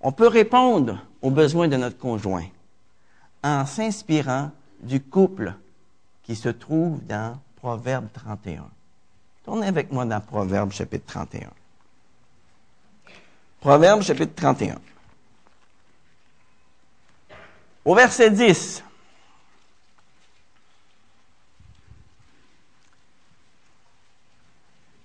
On 0.00 0.12
peut 0.12 0.28
répondre 0.28 0.98
aux 1.22 1.30
besoins 1.30 1.68
de 1.68 1.76
notre 1.76 1.98
conjoint 1.98 2.46
en 3.42 3.66
s'inspirant 3.66 4.50
du 4.80 5.00
couple 5.00 5.54
qui 6.22 6.36
se 6.36 6.48
trouve 6.48 7.04
dans 7.06 7.38
Proverbe 7.56 8.08
31. 8.12 8.64
Tournez 9.44 9.66
avec 9.66 9.92
moi 9.92 10.04
dans 10.04 10.20
Proverbe 10.20 10.72
chapitre 10.72 11.06
31. 11.06 11.48
Proverbe 13.66 14.02
chapitre 14.02 14.32
31. 14.36 14.76
Au 17.84 17.96
verset 17.96 18.30
10. 18.30 18.84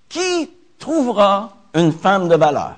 Qui 0.10 0.52
trouvera 0.78 1.58
une 1.74 1.92
femme 1.92 2.30
de 2.30 2.36
valeur? 2.36 2.76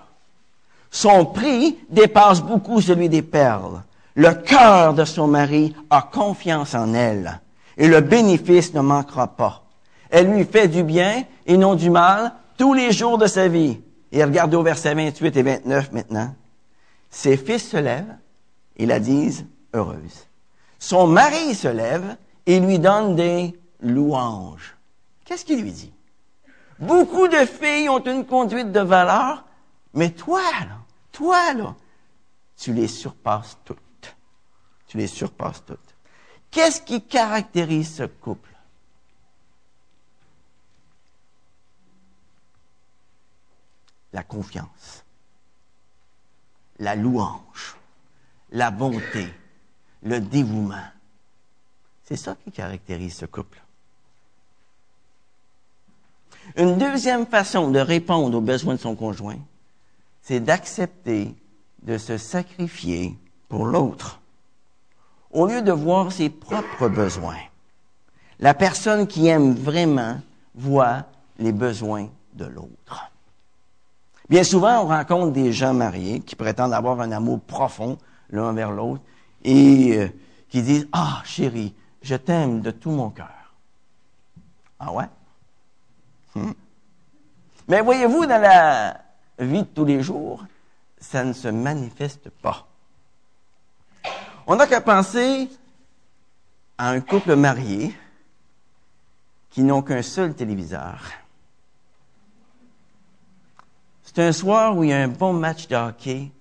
Son 0.89 1.26
prix 1.26 1.78
dépasse 1.89 2.39
beaucoup 2.39 2.80
celui 2.80 3.10
des 3.10 3.22
perles. 3.22 3.84
Le 4.15 4.34
cœur 4.36 4.93
de 4.93 5.04
son 5.04 5.28
mari 5.28 5.76
a 5.89 6.02
confiance 6.02 6.76
en 6.76 6.93
elle 6.93 7.41
et 7.76 7.89
le 7.89 8.00
bénéfice 8.00 8.74
ne 8.74 8.80
manquera 8.80 9.28
pas. 9.28 9.63
Elle 10.10 10.32
lui 10.32 10.46
fait 10.46 10.69
du 10.69 10.84
bien 10.84 11.26
et 11.46 11.58
non 11.58 11.76
du 11.76 11.89
mal 11.89 12.32
tous 12.58 12.74
les 12.74 12.93
jours 12.93 13.17
de 13.17 13.28
sa 13.28 13.50
vie. 13.50 13.82
Et 14.13 14.23
regardez 14.23 14.56
au 14.56 14.62
verset 14.62 14.93
28 14.93 15.36
et 15.38 15.41
29 15.41 15.91
maintenant. 15.91 16.36
Ses 17.10 17.36
fils 17.36 17.67
se 17.67 17.78
lèvent 17.78 18.15
et 18.78 18.86
la 18.86 18.99
disent 18.99 19.47
heureuse. 19.73 20.28
Son 20.78 21.08
mari 21.08 21.56
se 21.56 21.67
lève 21.67 22.15
et 22.45 22.60
lui 22.60 22.78
donne 22.78 23.15
des 23.15 23.60
louanges. 23.82 24.78
Qu'est-ce 25.26 25.43
qu'il 25.43 25.63
lui 25.63 25.71
dit? 25.71 25.91
Beaucoup 26.78 27.28
de 27.28 27.43
filles 27.45 27.89
ont 27.89 28.04
une 28.04 28.23
conduite 28.26 28.71
de 28.71 28.82
valeur, 28.82 29.45
mais 29.95 30.12
toi, 30.12 30.41
là, 30.60 30.78
toi, 31.12 31.54
là, 31.54 31.76
tu 32.56 32.71
les 32.71 32.88
surpasses 32.88 33.58
toutes. 33.65 34.15
Tu 34.86 34.97
les 34.97 35.08
surpasses 35.08 35.63
toutes. 35.65 35.95
Qu'est-ce 36.52 36.82
qui 36.82 37.02
caractérise 37.02 37.95
ce 37.95 38.04
couple? 38.04 38.53
La 44.13 44.23
confiance, 44.23 45.04
la 46.80 46.95
louange, 46.95 47.76
la 48.52 48.71
bonté, 48.71 49.28
le 50.04 50.19
dévouement. 50.19 50.86
C'est 52.04 52.15
ça 52.15 52.36
qui 52.43 52.52
caractérise 52.52 53.15
ce 53.15 53.26
couple. 53.26 53.62
Une 56.56 56.78
deuxième 56.78 57.26
façon 57.26 57.71
de 57.71 57.80
répondre 57.80 58.38
aux 58.38 58.41
besoins 58.41 58.76
de 58.76 58.80
son 58.80 58.95
conjoint, 58.95 59.39
c'est 60.21 60.39
d'accepter 60.39 61.36
de 61.82 61.97
se 61.97 62.17
sacrifier 62.17 63.17
pour 63.49 63.65
l'autre. 63.65 64.19
Au 65.32 65.47
lieu 65.47 65.62
de 65.62 65.71
voir 65.71 66.12
ses 66.12 66.30
propres 66.30 66.89
besoins, 66.89 67.39
la 68.39 68.54
personne 68.54 69.08
qui 69.08 69.28
aime 69.28 69.54
vraiment 69.54 70.19
voit 70.54 71.06
les 71.39 71.52
besoins 71.52 72.10
de 72.34 72.45
l'autre. 72.45 73.12
Bien 74.30 74.44
souvent, 74.44 74.84
on 74.84 74.88
rencontre 74.88 75.32
des 75.32 75.52
gens 75.52 75.74
mariés 75.74 76.22
qui 76.22 76.36
prétendent 76.36 76.74
avoir 76.74 77.02
un 77.02 77.12
amour 77.12 77.41
profond 77.41 77.97
l'un 78.30 78.54
vers 78.54 78.72
l'autre 78.72 79.04
et 79.43 79.97
euh, 79.97 80.08
qui 80.50 80.62
disent 80.62 80.88
Ah, 80.93 81.22
chérie, 81.26 81.74
je 82.02 82.16
t'aime 82.16 82.62
de 82.62 82.72
tout 82.72 82.91
mon 82.91 83.10
cœur. 83.10 83.56
Ah 84.80 84.91
ouais? 84.91 85.06
Hmm. 86.36 86.52
Mais 87.68 87.82
voyez-vous, 87.82 88.26
dans 88.26 88.41
la 88.41 89.02
vie 89.39 89.64
de 89.64 89.68
tous 89.68 89.86
les 89.86 90.02
jours, 90.02 90.43
ça 91.00 91.24
ne 91.24 91.34
se 91.34 91.47
manifeste 91.50 92.30
pas. 92.30 92.68
On 94.47 94.56
n'a 94.56 94.68
qu'à 94.68 94.82
penser 94.82 95.50
à 96.78 96.89
un 96.89 97.02
couple 97.02 97.36
marié 97.36 97.95
qui 99.50 99.64
n'ont 99.64 99.82
qu'un 99.82 100.02
seul 100.02 100.34
téléviseur 100.34 101.02
c'est 104.14 104.24
un 104.24 104.32
soir 104.32 104.78
où 104.78 104.84
il 104.84 104.91
y 104.91 104.93
a 104.93 105.01
un 105.01 105.07
bon 105.07 105.34
match 105.34 105.68
de 105.68 105.76
hockey 105.76 106.32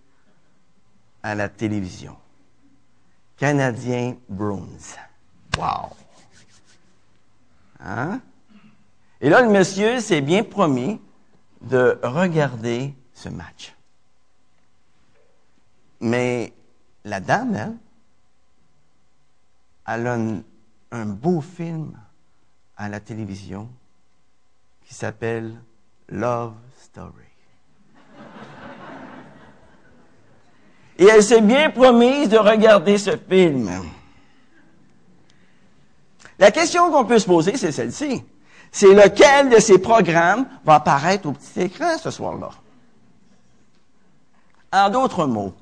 à 1.22 1.34
la 1.34 1.48
télévision. 1.48 2.16
Canadien 3.36 4.16
Bruins. 4.28 4.96
Wow! 5.56 5.90
Hein? 7.80 8.20
Et 9.20 9.28
là, 9.28 9.40
le 9.40 9.48
monsieur 9.48 10.00
s'est 10.00 10.20
bien 10.20 10.44
promis 10.44 11.00
de 11.62 11.98
regarder 12.02 12.94
ce 13.14 13.28
match. 13.28 13.74
Mais 16.00 16.52
la 17.04 17.20
dame, 17.20 17.54
elle, 19.86 20.00
elle 20.00 20.06
a 20.06 20.18
un 20.90 21.06
beau 21.06 21.40
film 21.40 21.98
à 22.76 22.88
la 22.88 23.00
télévision 23.00 23.68
qui 24.84 24.94
s'appelle 24.94 25.54
Love 26.08 26.54
Story. 26.78 27.31
Et 30.98 31.06
elle 31.06 31.22
s'est 31.22 31.40
bien 31.40 31.70
promise 31.70 32.28
de 32.28 32.38
regarder 32.38 32.98
ce 32.98 33.16
film. 33.16 33.70
La 36.38 36.50
question 36.50 36.90
qu'on 36.90 37.04
peut 37.04 37.18
se 37.18 37.26
poser, 37.26 37.56
c'est 37.56 37.72
celle-ci. 37.72 38.24
C'est 38.70 38.94
lequel 38.94 39.50
de 39.50 39.58
ces 39.58 39.78
programmes 39.78 40.46
va 40.64 40.76
apparaître 40.76 41.28
au 41.28 41.32
petit 41.32 41.60
écran 41.60 41.98
ce 41.98 42.10
soir-là? 42.10 42.50
En 44.72 44.88
d'autres 44.88 45.26
mots, 45.26 45.54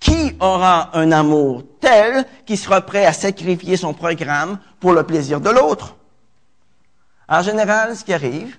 qui 0.00 0.36
aura 0.40 0.90
un 0.98 1.12
amour 1.12 1.62
tel 1.80 2.26
qu'il 2.44 2.58
sera 2.58 2.80
prêt 2.80 3.06
à 3.06 3.12
sacrifier 3.12 3.76
son 3.76 3.94
programme 3.94 4.58
pour 4.80 4.92
le 4.92 5.04
plaisir 5.04 5.40
de 5.40 5.50
l'autre? 5.50 5.96
En 7.28 7.42
général, 7.42 7.96
ce 7.96 8.04
qui 8.04 8.12
arrive, 8.12 8.58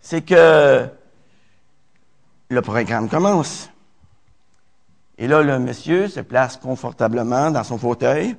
c'est 0.00 0.22
que 0.22 0.88
le 2.48 2.62
programme 2.62 3.08
commence. 3.08 3.68
Et 5.20 5.28
là, 5.28 5.42
le 5.42 5.58
monsieur 5.58 6.08
se 6.08 6.20
place 6.20 6.56
confortablement 6.56 7.50
dans 7.50 7.62
son 7.62 7.76
fauteuil 7.76 8.34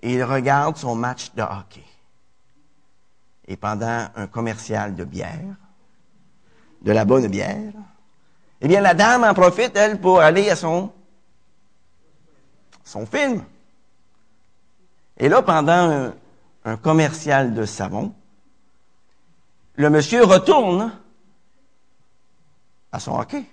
et 0.00 0.14
il 0.14 0.22
regarde 0.22 0.76
son 0.76 0.94
match 0.94 1.34
de 1.34 1.42
hockey. 1.42 1.82
Et 3.48 3.56
pendant 3.56 4.06
un 4.14 4.28
commercial 4.28 4.94
de 4.94 5.02
bière, 5.02 5.56
de 6.82 6.92
la 6.92 7.04
bonne 7.04 7.26
bière, 7.26 7.72
eh 8.60 8.68
bien, 8.68 8.80
la 8.80 8.94
dame 8.94 9.24
en 9.24 9.34
profite, 9.34 9.76
elle, 9.76 10.00
pour 10.00 10.20
aller 10.20 10.48
à 10.50 10.54
son, 10.54 10.92
son 12.84 13.06
film. 13.06 13.42
Et 15.16 15.28
là, 15.28 15.42
pendant 15.42 15.72
un, 15.72 16.14
un 16.64 16.76
commercial 16.76 17.54
de 17.54 17.64
savon, 17.64 18.14
le 19.74 19.90
monsieur 19.90 20.22
retourne 20.22 20.96
à 22.92 23.00
son 23.00 23.18
hockey. 23.18 23.44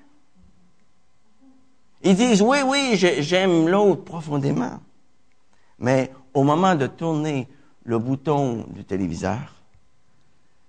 Ils 2.03 2.15
disent, 2.15 2.41
oui, 2.41 2.59
oui, 2.65 2.95
j'aime 2.95 3.67
l'autre 3.67 4.03
profondément. 4.03 4.79
Mais 5.79 6.11
au 6.33 6.43
moment 6.43 6.75
de 6.75 6.87
tourner 6.87 7.47
le 7.83 7.99
bouton 7.99 8.65
du 8.69 8.83
téléviseur, 8.83 9.55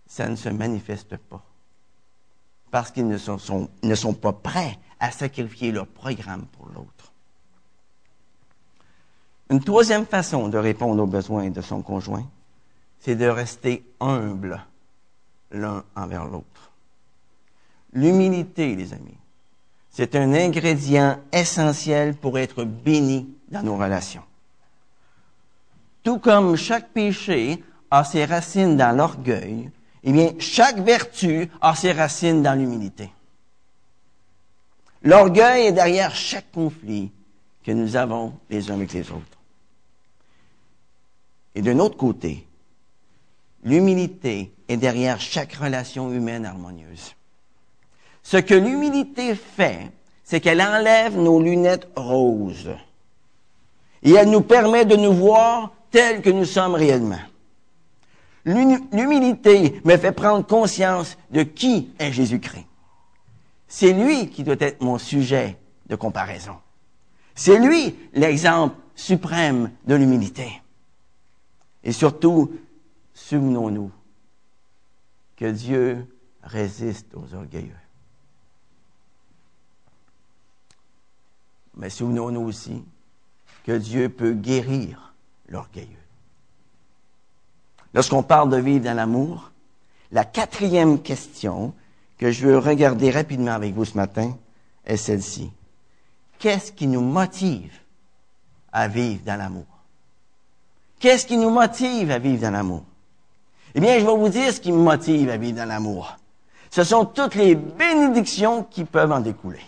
ça 0.07 0.29
ne 0.29 0.37
se 0.37 0.49
manifeste 0.49 1.17
pas. 1.17 1.43
Parce 2.71 2.91
qu'ils 2.91 3.09
ne 3.09 3.17
sont, 3.19 4.15
pas 4.15 4.33
prêts 4.33 4.79
à 5.01 5.11
sacrifier 5.11 5.73
leur 5.73 5.87
programme 5.87 6.47
pour 6.53 6.67
l'autre. 6.67 7.13
Une 9.51 9.63
troisième 9.63 10.07
façon 10.07 10.49
de 10.49 10.59
répondre 10.59 11.03
aux 11.03 11.07
besoins 11.07 11.51
de 11.51 11.61
son 11.61 11.83
conjoint, 11.83 12.27
c'est 12.99 13.17
de 13.17 13.27
rester 13.27 13.85
humble 14.01 14.65
l'un 15.51 15.85
envers 15.95 16.25
l'autre. 16.25 16.73
L'humilité, 17.93 18.75
les 18.75 18.95
amis, 18.95 19.19
c'est 19.93 20.17
un 20.17 20.33
ingrédient 20.33 21.21
essentiel 21.33 22.15
pour 22.15 22.39
être 22.39 22.65
béni 22.65 23.29
dans 23.51 23.63
nos 23.63 23.77
relations. 23.77 24.23
Tout 26.03 26.19
comme 26.19 26.57
chaque 26.57 26.89
péché 26.89 27.63
a 27.91 28.03
ses 28.03 28.25
racines 28.25 28.77
dans 28.77 28.97
l'orgueil, 28.97 29.71
eh 30.03 30.13
bien, 30.13 30.33
chaque 30.39 30.79
vertu 30.79 31.49
a 31.61 31.77
ses 31.77 31.93
racines 31.93 32.43
dans 32.43 32.59
l'humilité. 32.59 33.13
L'orgueil 35.03 35.67
est 35.67 35.73
derrière 35.73 36.15
chaque 36.15 36.51
conflit 36.51 37.13
que 37.63 37.71
nous 37.71 37.95
avons 37.95 38.33
les 38.49 38.71
uns 38.71 38.75
avec 38.75 38.95
les 38.95 39.11
autres. 39.11 39.39
Et 41.55 41.61
d'un 41.61 41.79
autre 41.79 41.99
côté, 41.99 42.47
l'humilité 43.63 44.53
est 44.69 44.79
derrière 44.79 45.21
chaque 45.21 45.53
relation 45.53 46.11
humaine 46.11 46.47
harmonieuse. 46.47 47.15
Ce 48.23 48.37
que 48.37 48.55
l'humilité 48.55 49.35
fait, 49.35 49.91
c'est 50.25 50.41
qu'elle 50.41 50.63
enlève 50.63 51.17
nos 51.17 51.43
lunettes 51.43 51.89
roses. 51.97 52.71
Et 54.03 54.13
elle 54.13 54.31
nous 54.31 54.41
permet 54.41 54.85
de 54.85 54.97
nous 54.97 55.13
voir 55.13 55.73
tels 55.91 56.23
que 56.23 56.31
nous 56.31 56.45
sommes 56.45 56.75
réellement. 56.75 57.21
L'humilité 58.45 59.81
me 59.85 59.97
fait 59.97 60.13
prendre 60.13 60.47
conscience 60.47 61.17
de 61.31 61.43
qui 61.43 61.93
est 61.99 62.13
Jésus-Christ. 62.13 62.67
C'est 63.69 63.93
lui 63.93 64.29
qui 64.31 64.43
doit 64.43 64.57
être 64.59 64.83
mon 64.83 64.99
sujet 64.99 65.57
de 65.87 65.97
comparaison. 65.97 66.57
C'est 67.35 67.59
lui 67.59 67.97
l'exemple 68.13 68.77
suprême 68.95 69.71
de 69.87 69.95
l'humilité. 69.95 70.61
Et 71.85 71.93
surtout, 71.93 72.53
souvenons-nous 73.15 73.91
que 75.37 75.51
Dieu 75.51 76.07
résiste 76.43 77.15
aux 77.15 77.35
orgueilleux. 77.35 77.82
Mais 81.77 81.91
souvenons-nous 81.91 82.43
aussi 82.43 82.85
que 83.65 83.73
Dieu 83.73 84.09
peut 84.09 84.33
guérir 84.33 85.15
l'orgueilleux. 85.49 85.89
Lorsqu'on 87.95 88.23
parle 88.23 88.51
de 88.51 88.57
vivre 88.57 88.85
dans 88.85 88.97
l'amour, 88.97 89.51
la 90.11 90.25
quatrième 90.25 91.01
question 91.01 91.75
que 92.19 92.31
je 92.31 92.47
veux 92.47 92.59
regarder 92.59 93.11
rapidement 93.11 93.53
avec 93.53 93.75
vous 93.75 93.85
ce 93.85 93.97
matin 93.97 94.37
est 94.85 94.97
celle-ci. 94.97 95.51
Qu'est-ce 96.39 96.73
qui 96.73 96.87
nous 96.87 97.01
motive 97.01 97.73
à 98.73 98.89
vivre 98.89 99.23
dans 99.25 99.37
l'amour? 99.37 99.67
Qu'est-ce 100.99 101.27
qui 101.27 101.37
nous 101.37 101.51
motive 101.51 102.11
à 102.11 102.19
vivre 102.19 102.43
dans 102.43 102.51
l'amour? 102.51 102.85
Eh 103.75 103.81
bien, 103.81 103.99
je 103.99 104.05
vais 104.05 104.17
vous 104.17 104.29
dire 104.29 104.53
ce 104.53 104.61
qui 104.61 104.73
me 104.73 104.79
motive 104.79 105.31
à 105.31 105.37
vivre 105.37 105.57
dans 105.57 105.69
l'amour. 105.69 106.17
Ce 106.71 106.85
sont 106.85 107.05
toutes 107.05 107.35
les 107.35 107.55
bénédictions 107.55 108.65
qui 108.65 108.85
peuvent 108.85 109.13
en 109.13 109.21
découler. 109.21 109.61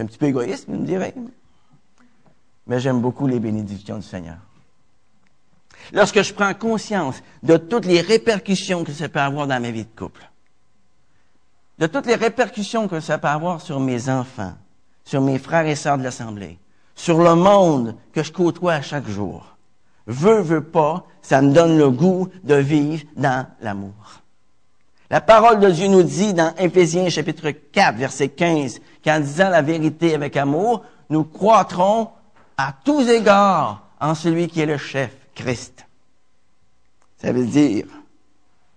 C'est 0.00 0.04
un 0.04 0.06
petit 0.06 0.16
peu 0.16 0.28
égoïste, 0.28 0.64
vous 0.66 0.78
me 0.78 0.86
direz. 0.86 1.12
Mais 2.66 2.80
j'aime 2.80 3.02
beaucoup 3.02 3.26
les 3.26 3.38
bénédictions 3.38 3.98
du 3.98 4.02
Seigneur. 4.02 4.38
Lorsque 5.92 6.22
je 6.22 6.32
prends 6.32 6.54
conscience 6.54 7.22
de 7.42 7.58
toutes 7.58 7.84
les 7.84 8.00
répercussions 8.00 8.82
que 8.82 8.92
ça 8.92 9.10
peut 9.10 9.20
avoir 9.20 9.46
dans 9.46 9.60
ma 9.60 9.70
vie 9.70 9.84
de 9.84 9.90
couple, 9.94 10.26
de 11.78 11.86
toutes 11.86 12.06
les 12.06 12.14
répercussions 12.14 12.88
que 12.88 12.98
ça 13.00 13.18
peut 13.18 13.28
avoir 13.28 13.60
sur 13.60 13.78
mes 13.78 14.08
enfants, 14.08 14.54
sur 15.04 15.20
mes 15.20 15.38
frères 15.38 15.66
et 15.66 15.76
sœurs 15.76 15.98
de 15.98 16.04
l'Assemblée, 16.04 16.58
sur 16.94 17.18
le 17.22 17.34
monde 17.34 17.94
que 18.14 18.22
je 18.22 18.32
côtoie 18.32 18.72
à 18.72 18.80
chaque 18.80 19.06
jour, 19.06 19.54
veux, 20.06 20.40
veux 20.40 20.64
pas, 20.64 21.04
ça 21.20 21.42
me 21.42 21.52
donne 21.52 21.76
le 21.76 21.90
goût 21.90 22.26
de 22.42 22.54
vivre 22.54 23.04
dans 23.16 23.46
l'amour. 23.60 24.19
La 25.10 25.20
parole 25.20 25.58
de 25.58 25.68
Dieu 25.68 25.88
nous 25.88 26.04
dit 26.04 26.34
dans 26.34 26.54
Éphésiens 26.54 27.08
chapitre 27.08 27.50
4, 27.50 27.96
verset 27.96 28.28
15, 28.28 28.80
qu'en 29.04 29.18
disant 29.18 29.48
la 29.48 29.60
vérité 29.60 30.14
avec 30.14 30.36
amour, 30.36 30.84
nous 31.08 31.24
croîtrons 31.24 32.10
à 32.56 32.72
tous 32.84 33.08
égards 33.08 33.88
en 33.98 34.14
celui 34.14 34.46
qui 34.46 34.60
est 34.60 34.66
le 34.66 34.78
chef, 34.78 35.12
Christ. 35.34 35.84
Ça 37.16 37.32
veut 37.32 37.44
dire, 37.44 37.86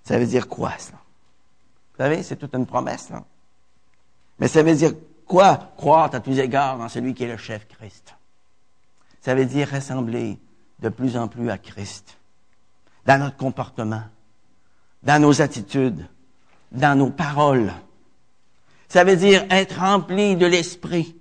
ça 0.04 0.18
veut 0.18 0.26
dire 0.26 0.48
quoi, 0.48 0.72
ça? 0.80 0.94
Vous 0.94 2.04
savez, 2.04 2.24
c'est 2.24 2.38
toute 2.38 2.56
une 2.56 2.66
promesse, 2.66 3.12
là. 3.12 3.24
Mais 4.40 4.48
ça 4.48 4.64
veut 4.64 4.74
dire 4.74 4.94
quoi, 5.28 5.72
croître 5.78 6.16
à 6.16 6.20
tous 6.20 6.40
égards 6.40 6.82
en 6.82 6.90
celui 6.90 7.14
qui 7.14 7.26
est 7.26 7.32
le 7.32 7.38
chef, 7.38 7.68
Christ? 7.68 8.16
Ça 9.22 9.36
veut 9.36 9.46
dire 9.46 9.70
ressembler 9.70 10.40
de 10.80 10.90
plus 10.90 11.16
en 11.16 11.28
plus 11.28 11.52
à 11.52 11.60
Christ. 11.60 12.18
Dans 13.06 13.20
notre 13.20 13.38
comportement, 13.38 14.04
dans 15.04 15.22
nos 15.22 15.40
attitudes, 15.40 16.08
dans 16.74 16.98
nos 16.98 17.10
paroles. 17.10 17.72
Ça 18.90 19.04
veut 19.04 19.16
dire 19.16 19.46
être 19.50 19.80
rempli 19.80 20.36
de 20.36 20.46
l'esprit. 20.46 21.16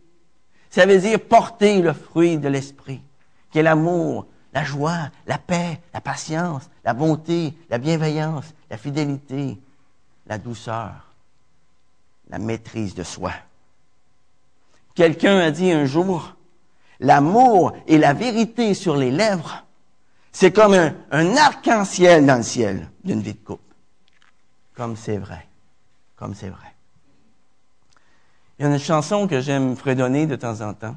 Ça 0.70 0.86
veut 0.86 0.98
dire 0.98 1.20
porter 1.20 1.82
le 1.82 1.92
fruit 1.92 2.38
de 2.38 2.48
l'esprit, 2.48 3.02
qui 3.50 3.58
est 3.58 3.62
l'amour, 3.62 4.26
la 4.52 4.64
joie, 4.64 5.10
la 5.26 5.38
paix, 5.38 5.80
la 5.94 6.00
patience, 6.00 6.68
la 6.84 6.94
bonté, 6.94 7.54
la 7.70 7.78
bienveillance, 7.78 8.46
la 8.70 8.76
fidélité, 8.76 9.58
la 10.26 10.38
douceur, 10.38 11.12
la 12.30 12.38
maîtrise 12.38 12.94
de 12.94 13.02
soi. 13.02 13.32
Quelqu'un 14.94 15.38
a 15.38 15.50
dit 15.50 15.72
un 15.72 15.84
jour, 15.84 16.34
l'amour 17.00 17.72
et 17.86 17.98
la 17.98 18.12
vérité 18.12 18.74
sur 18.74 18.96
les 18.96 19.10
lèvres, 19.10 19.64
c'est 20.32 20.52
comme 20.52 20.74
un, 20.74 21.36
arc-en-ciel 21.36 22.24
dans 22.24 22.36
le 22.36 22.42
ciel 22.42 22.88
d'une 23.04 23.20
vie 23.20 23.34
de 23.34 23.38
couple 23.38 23.71
comme 24.74 24.96
c'est 24.96 25.18
vrai. 25.18 25.46
Comme 26.16 26.34
c'est 26.34 26.48
vrai. 26.48 26.74
Il 28.58 28.62
y 28.62 28.68
a 28.68 28.70
une 28.70 28.78
chanson 28.78 29.26
que 29.26 29.40
j'aime 29.40 29.76
fredonner 29.76 30.26
de 30.26 30.36
temps 30.36 30.60
en 30.60 30.74
temps, 30.74 30.96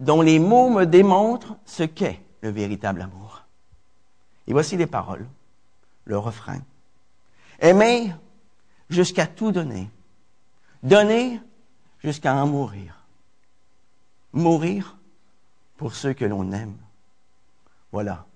dont 0.00 0.22
les 0.22 0.38
mots 0.38 0.70
me 0.70 0.86
démontrent 0.86 1.56
ce 1.66 1.82
qu'est 1.82 2.20
le 2.40 2.50
véritable 2.50 3.02
amour. 3.02 3.42
Et 4.46 4.52
voici 4.52 4.76
les 4.76 4.86
paroles, 4.86 5.26
le 6.04 6.18
refrain. 6.18 6.60
Aimer 7.60 8.12
jusqu'à 8.90 9.26
tout 9.26 9.52
donner. 9.52 9.90
Donner 10.82 11.40
jusqu'à 12.02 12.34
en 12.34 12.46
mourir. 12.46 12.98
Mourir 14.32 14.96
pour 15.76 15.94
ceux 15.94 16.12
que 16.12 16.24
l'on 16.24 16.52
aime. 16.52 16.76
Voilà. 17.92 18.26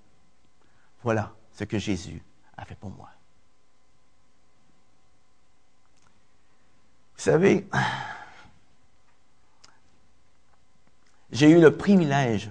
Voilà 1.03 1.35
ce 1.53 1.65
que 1.65 1.79
Jésus 1.79 2.23
a 2.59 2.65
fait 2.65 2.75
pour 2.75 2.91
moi. 2.91 3.09
Vous 7.17 7.23
savez, 7.23 7.67
j'ai 11.33 11.51
eu 11.51 11.61
le 11.61 11.77
privilège 11.77 12.51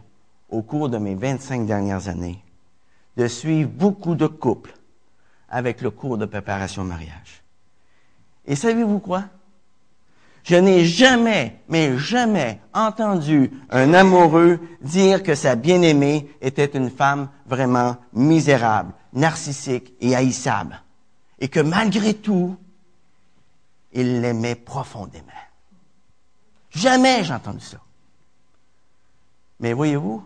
au 0.49 0.61
cours 0.61 0.89
de 0.89 0.97
mes 0.97 1.15
25 1.15 1.65
dernières 1.65 2.07
années 2.07 2.43
de 3.17 3.27
suivre 3.27 3.69
beaucoup 3.69 4.15
de 4.15 4.27
couples 4.27 4.73
avec 5.49 5.81
le 5.81 5.91
cours 5.91 6.17
de 6.17 6.25
préparation 6.25 6.81
au 6.81 6.85
mariage. 6.85 7.43
Et 8.45 8.55
savez-vous 8.55 8.99
quoi? 8.99 9.25
Je 10.47 10.55
n'ai 10.55 10.85
jamais, 10.85 11.61
mais 11.67 11.97
jamais 11.97 12.61
entendu 12.73 13.51
un 13.69 13.93
amoureux 13.93 14.61
dire 14.79 15.21
que 15.21 15.35
sa 15.35 15.57
bien-aimée 15.57 16.33
était 16.39 16.71
une 16.77 16.89
femme 16.89 17.29
vraiment 17.45 17.97
misérable, 18.13 18.93
narcissique 19.11 19.93
et 19.99 20.15
haïssable. 20.15 20.81
Et 21.39 21.49
que 21.49 21.59
malgré 21.59 22.13
tout, 22.13 22.55
il 23.91 24.21
l'aimait 24.21 24.55
profondément. 24.55 25.27
Jamais 26.69 27.25
j'ai 27.25 27.33
entendu 27.33 27.59
ça. 27.59 27.81
Mais 29.59 29.73
voyez-vous, 29.73 30.25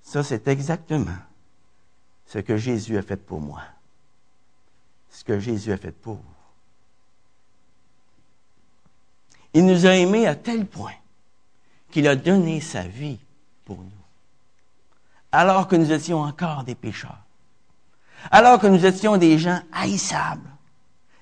ça 0.00 0.22
c'est 0.22 0.48
exactement 0.48 1.18
ce 2.24 2.38
que 2.38 2.56
Jésus 2.56 2.96
a 2.96 3.02
fait 3.02 3.18
pour 3.18 3.42
moi. 3.42 3.60
Ce 5.10 5.22
que 5.22 5.38
Jésus 5.38 5.70
a 5.70 5.76
fait 5.76 5.92
pour 5.92 6.14
vous. 6.14 6.39
Il 9.54 9.66
nous 9.66 9.86
a 9.86 9.96
aimés 9.96 10.26
à 10.26 10.34
tel 10.34 10.66
point 10.66 10.94
qu'il 11.90 12.06
a 12.06 12.16
donné 12.16 12.60
sa 12.60 12.82
vie 12.82 13.18
pour 13.64 13.78
nous. 13.78 13.90
Alors 15.32 15.68
que 15.68 15.76
nous 15.76 15.92
étions 15.92 16.20
encore 16.20 16.64
des 16.64 16.74
pécheurs. 16.74 17.24
Alors 18.30 18.60
que 18.60 18.66
nous 18.66 18.84
étions 18.84 19.16
des 19.16 19.38
gens 19.38 19.60
haïssables. 19.72 20.48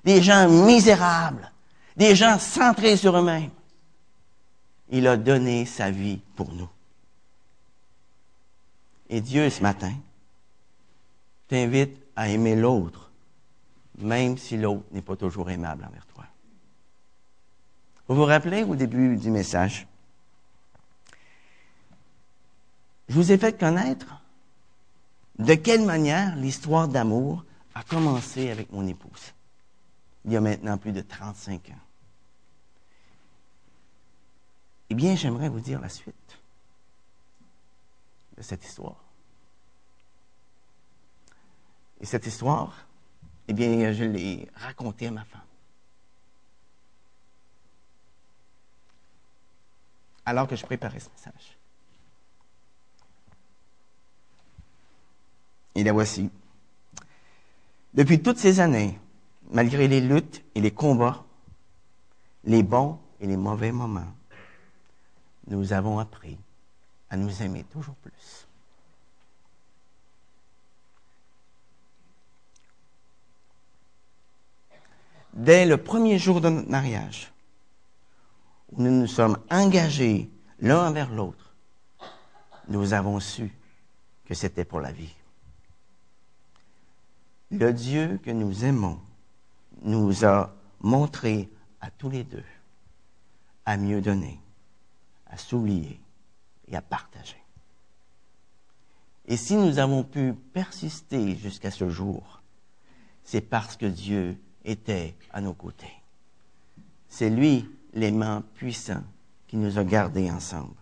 Des 0.03 0.21
gens 0.21 0.47
misérables. 0.47 1.51
Des 1.95 2.15
gens 2.15 2.39
centrés 2.39 2.97
sur 2.97 3.17
eux-mêmes. 3.17 3.51
Il 4.89 5.07
a 5.07 5.17
donné 5.17 5.65
sa 5.65 5.91
vie 5.91 6.19
pour 6.35 6.51
nous. 6.53 6.69
Et 9.09 9.21
Dieu, 9.21 9.49
ce 9.49 9.61
matin, 9.61 9.93
t'invite 11.47 11.97
à 12.15 12.29
aimer 12.29 12.55
l'autre, 12.55 13.09
même 13.97 14.37
si 14.37 14.55
l'autre 14.55 14.85
n'est 14.91 15.01
pas 15.01 15.15
toujours 15.15 15.49
aimable 15.49 15.83
envers 15.83 16.05
toi. 16.05 16.25
Vous 18.09 18.15
vous 18.15 18.25
rappelez 18.25 18.63
au 18.63 18.75
début 18.75 19.17
du 19.17 19.29
message, 19.29 19.87
je 23.07 23.13
vous 23.13 23.31
ai 23.31 23.37
fait 23.37 23.55
connaître 23.55 24.19
de 25.37 25.53
quelle 25.53 25.85
manière 25.85 26.35
l'histoire 26.35 26.87
d'amour 26.87 27.45
a 27.75 27.83
commencé 27.83 28.49
avec 28.49 28.71
mon 28.71 28.87
épouse, 28.87 29.35
il 30.25 30.31
y 30.31 30.37
a 30.37 30.41
maintenant 30.41 30.79
plus 30.79 30.91
de 30.91 31.01
35 31.01 31.69
ans. 31.69 31.73
Eh 34.89 34.95
bien, 34.95 35.15
j'aimerais 35.15 35.49
vous 35.49 35.59
dire 35.59 35.79
la 35.79 35.89
suite 35.89 36.39
de 38.35 38.41
cette 38.41 38.65
histoire. 38.65 39.03
Et 42.01 42.07
cette 42.07 42.25
histoire, 42.25 42.87
eh 43.47 43.53
bien, 43.53 43.93
je 43.93 44.03
l'ai 44.03 44.49
racontée 44.55 45.07
à 45.07 45.11
ma 45.11 45.25
femme. 45.25 45.41
Alors 50.25 50.47
que 50.47 50.55
je 50.55 50.65
préparais 50.65 50.99
ce 50.99 51.09
message. 51.09 51.57
Et 55.75 55.83
la 55.83 55.93
voici. 55.93 56.29
Depuis 57.93 58.21
toutes 58.21 58.37
ces 58.37 58.59
années, 58.59 58.99
malgré 59.51 59.87
les 59.87 60.01
luttes 60.01 60.43
et 60.55 60.61
les 60.61 60.71
combats, 60.71 61.23
les 62.43 62.63
bons 62.63 62.99
et 63.19 63.27
les 63.27 63.37
mauvais 63.37 63.71
moments, 63.71 64.13
nous 65.47 65.73
avons 65.73 65.99
appris 65.99 66.37
à 67.09 67.17
nous 67.17 67.41
aimer 67.41 67.63
toujours 67.71 67.95
plus. 67.95 68.47
dès 75.33 75.65
le 75.65 75.77
premier 75.77 76.19
jour 76.19 76.41
de 76.41 76.49
notre 76.49 76.69
mariage, 76.69 77.31
où 78.71 78.81
nous 78.81 78.91
nous 78.91 79.07
sommes 79.07 79.37
engagés 79.49 80.29
l'un 80.59 80.87
envers 80.87 81.11
l'autre, 81.11 81.53
nous 82.67 82.93
avons 82.93 83.19
su 83.19 83.51
que 84.25 84.33
c'était 84.33 84.65
pour 84.65 84.79
la 84.79 84.91
vie. 84.91 85.15
Le 87.51 87.73
Dieu 87.73 88.19
que 88.23 88.31
nous 88.31 88.63
aimons 88.63 88.99
nous 89.81 90.25
a 90.25 90.55
montré 90.81 91.49
à 91.81 91.89
tous 91.89 92.09
les 92.09 92.23
deux 92.23 92.43
à 93.65 93.77
mieux 93.77 94.01
donner, 94.01 94.39
à 95.27 95.37
s'oublier 95.37 95.99
et 96.67 96.75
à 96.75 96.81
partager. 96.81 97.37
Et 99.27 99.37
si 99.37 99.55
nous 99.55 99.77
avons 99.77 100.03
pu 100.03 100.33
persister 100.33 101.35
jusqu'à 101.35 101.69
ce 101.69 101.89
jour, 101.89 102.41
c'est 103.23 103.41
parce 103.41 103.77
que 103.77 103.85
Dieu 103.85 104.39
était 104.65 105.15
à 105.31 105.39
nos 105.39 105.53
côtés. 105.53 105.93
C'est 107.09 107.29
lui, 107.29 107.69
l'aimant 107.93 108.43
puissant, 108.55 109.03
qui 109.47 109.57
nous 109.57 109.79
a 109.79 109.83
gardés 109.83 110.29
ensemble. 110.29 110.75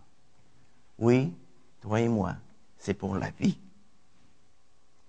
Oui, 1.00 1.34
toi 1.82 2.02
et 2.02 2.10
moi, 2.10 2.36
c'est 2.78 2.94
pour 2.94 3.16
la 3.16 3.30
vie. 3.32 3.58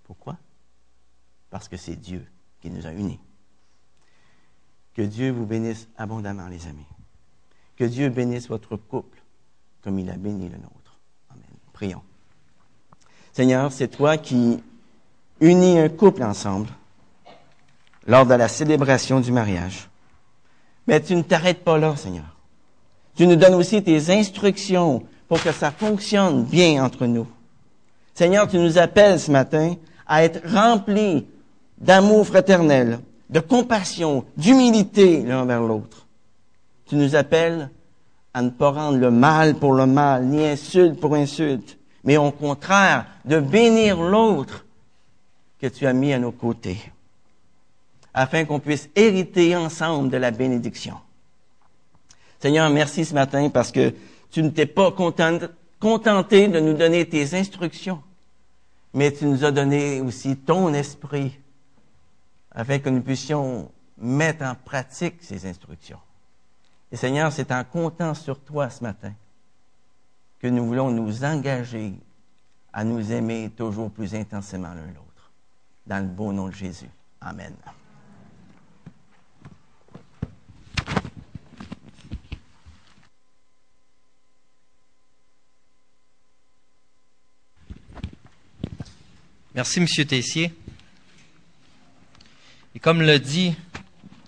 Pourquoi? 0.05 0.37
Parce 1.51 1.69
que 1.69 1.77
c'est 1.77 1.97
Dieu 1.97 2.25
qui 2.61 2.71
nous 2.71 2.87
a 2.87 2.93
unis. 2.93 3.19
Que 4.95 5.03
Dieu 5.03 5.31
vous 5.31 5.47
bénisse 5.47 5.89
abondamment, 5.97 6.49
les 6.49 6.67
amis. 6.67 6.87
Que 7.77 7.85
Dieu 7.85 8.09
bénisse 8.09 8.49
votre 8.49 8.77
couple 8.77 9.23
comme 9.83 9.99
il 9.99 10.11
a 10.11 10.17
béni 10.17 10.49
le 10.49 10.57
nôtre. 10.57 10.99
Amen. 11.31 11.45
Prions. 11.73 12.03
Seigneur, 13.33 13.73
c'est 13.73 13.89
toi 13.89 14.19
qui 14.19 14.63
unis 15.41 15.79
un 15.79 15.89
couple 15.89 16.23
ensemble 16.23 16.69
lors 18.07 18.27
de 18.27 18.35
la 18.35 18.49
célébration 18.49 19.21
du 19.21 19.31
mariage. 19.31 19.88
Mais 20.89 21.03
tu 21.03 21.15
ne 21.15 21.23
t'arrêtes 21.23 21.63
pas 21.63 21.77
là, 21.77 21.95
Seigneur. 21.97 22.25
Tu 23.15 23.27
nous 23.27 23.37
donnes 23.37 23.55
aussi 23.55 23.83
tes 23.83 24.11
instructions 24.11 25.03
pour 25.29 25.43
que 25.43 25.53
ça 25.53 25.71
fonctionne 25.71 26.45
bien 26.45 26.83
entre 26.83 27.05
nous. 27.05 27.27
Seigneur, 28.15 28.49
tu 28.49 28.57
nous 28.57 28.79
appelles 28.79 29.21
ce 29.21 29.31
matin 29.31 29.75
à 30.07 30.25
être 30.25 30.41
remplis 30.51 31.27
d'amour 31.77 32.27
fraternel, 32.27 33.01
de 33.29 33.39
compassion, 33.39 34.25
d'humilité 34.39 35.23
l'un 35.23 35.45
vers 35.45 35.61
l'autre. 35.61 36.07
Tu 36.87 36.97
nous 36.97 37.15
appelles 37.15 37.69
à 38.33 38.41
ne 38.41 38.49
pas 38.49 38.71
rendre 38.71 38.97
le 38.97 39.11
mal 39.11 39.57
pour 39.57 39.75
le 39.75 39.85
mal, 39.85 40.25
ni 40.25 40.47
insulte 40.47 40.99
pour 40.99 41.15
insulte, 41.15 41.77
mais 42.03 42.17
au 42.17 42.31
contraire, 42.31 43.05
de 43.27 43.41
bénir 43.41 44.01
l'autre 44.01 44.65
que 45.61 45.67
tu 45.67 45.87
as 45.87 45.93
mis 45.93 46.15
à 46.15 46.19
nos 46.19 46.33
côtés 46.33 46.79
afin 48.19 48.45
qu'on 48.45 48.59
puisse 48.59 48.91
hériter 48.97 49.55
ensemble 49.55 50.11
de 50.11 50.17
la 50.17 50.33
bénédiction. 50.33 50.99
Seigneur, 52.41 52.69
merci 52.69 53.05
ce 53.05 53.15
matin 53.15 53.49
parce 53.49 53.71
que 53.71 53.95
tu 54.33 54.43
ne 54.43 54.49
t'es 54.49 54.67
pas 54.67 54.91
contenté 54.91 56.49
de 56.49 56.59
nous 56.59 56.75
donner 56.75 57.09
tes 57.09 57.35
instructions, 57.35 58.03
mais 58.93 59.13
tu 59.13 59.25
nous 59.25 59.45
as 59.45 59.53
donné 59.53 60.01
aussi 60.01 60.37
ton 60.37 60.75
esprit 60.75 61.39
afin 62.51 62.81
que 62.81 62.89
nous 62.89 63.03
puissions 63.03 63.71
mettre 63.97 64.45
en 64.45 64.57
pratique 64.57 65.19
ces 65.21 65.47
instructions. 65.47 66.01
Et 66.91 66.97
Seigneur, 66.97 67.31
c'est 67.31 67.53
en 67.53 67.63
comptant 67.63 68.15
sur 68.15 68.41
toi 68.41 68.69
ce 68.69 68.83
matin 68.83 69.13
que 70.41 70.49
nous 70.49 70.67
voulons 70.67 70.91
nous 70.91 71.25
engager 71.25 71.95
à 72.73 72.83
nous 72.83 73.13
aimer 73.13 73.53
toujours 73.57 73.93
plus 73.93 74.13
intensément 74.17 74.75
l'un 74.75 74.87
l'autre. 74.87 75.31
Dans 75.87 76.05
le 76.05 76.09
beau 76.09 76.33
nom 76.33 76.49
de 76.49 76.55
Jésus. 76.55 76.91
Amen. 77.21 77.55
Merci, 89.59 89.81
M. 89.81 89.87
Tessier. 90.07 90.55
Et 92.77 92.79
comme 92.79 93.03
le 93.03 93.19
dit 93.19 93.57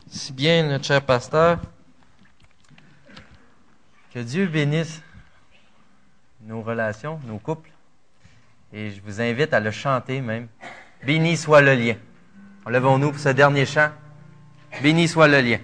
si 0.08 0.32
bien 0.32 0.64
notre 0.64 0.84
cher 0.84 1.02
pasteur, 1.02 1.60
que 4.12 4.18
Dieu 4.18 4.48
bénisse 4.48 5.00
nos 6.42 6.62
relations, 6.62 7.20
nos 7.28 7.38
couples. 7.38 7.70
Et 8.72 8.90
je 8.90 9.00
vous 9.02 9.20
invite 9.20 9.54
à 9.54 9.60
le 9.60 9.70
chanter 9.70 10.20
même. 10.20 10.48
Béni 11.06 11.36
soit 11.36 11.60
le 11.60 11.76
lien. 11.76 11.94
Enlevons-nous 12.66 13.12
pour 13.12 13.20
ce 13.20 13.28
dernier 13.28 13.66
chant. 13.66 13.92
Béni 14.82 15.06
soit 15.06 15.28
le 15.28 15.40
lien. 15.42 15.60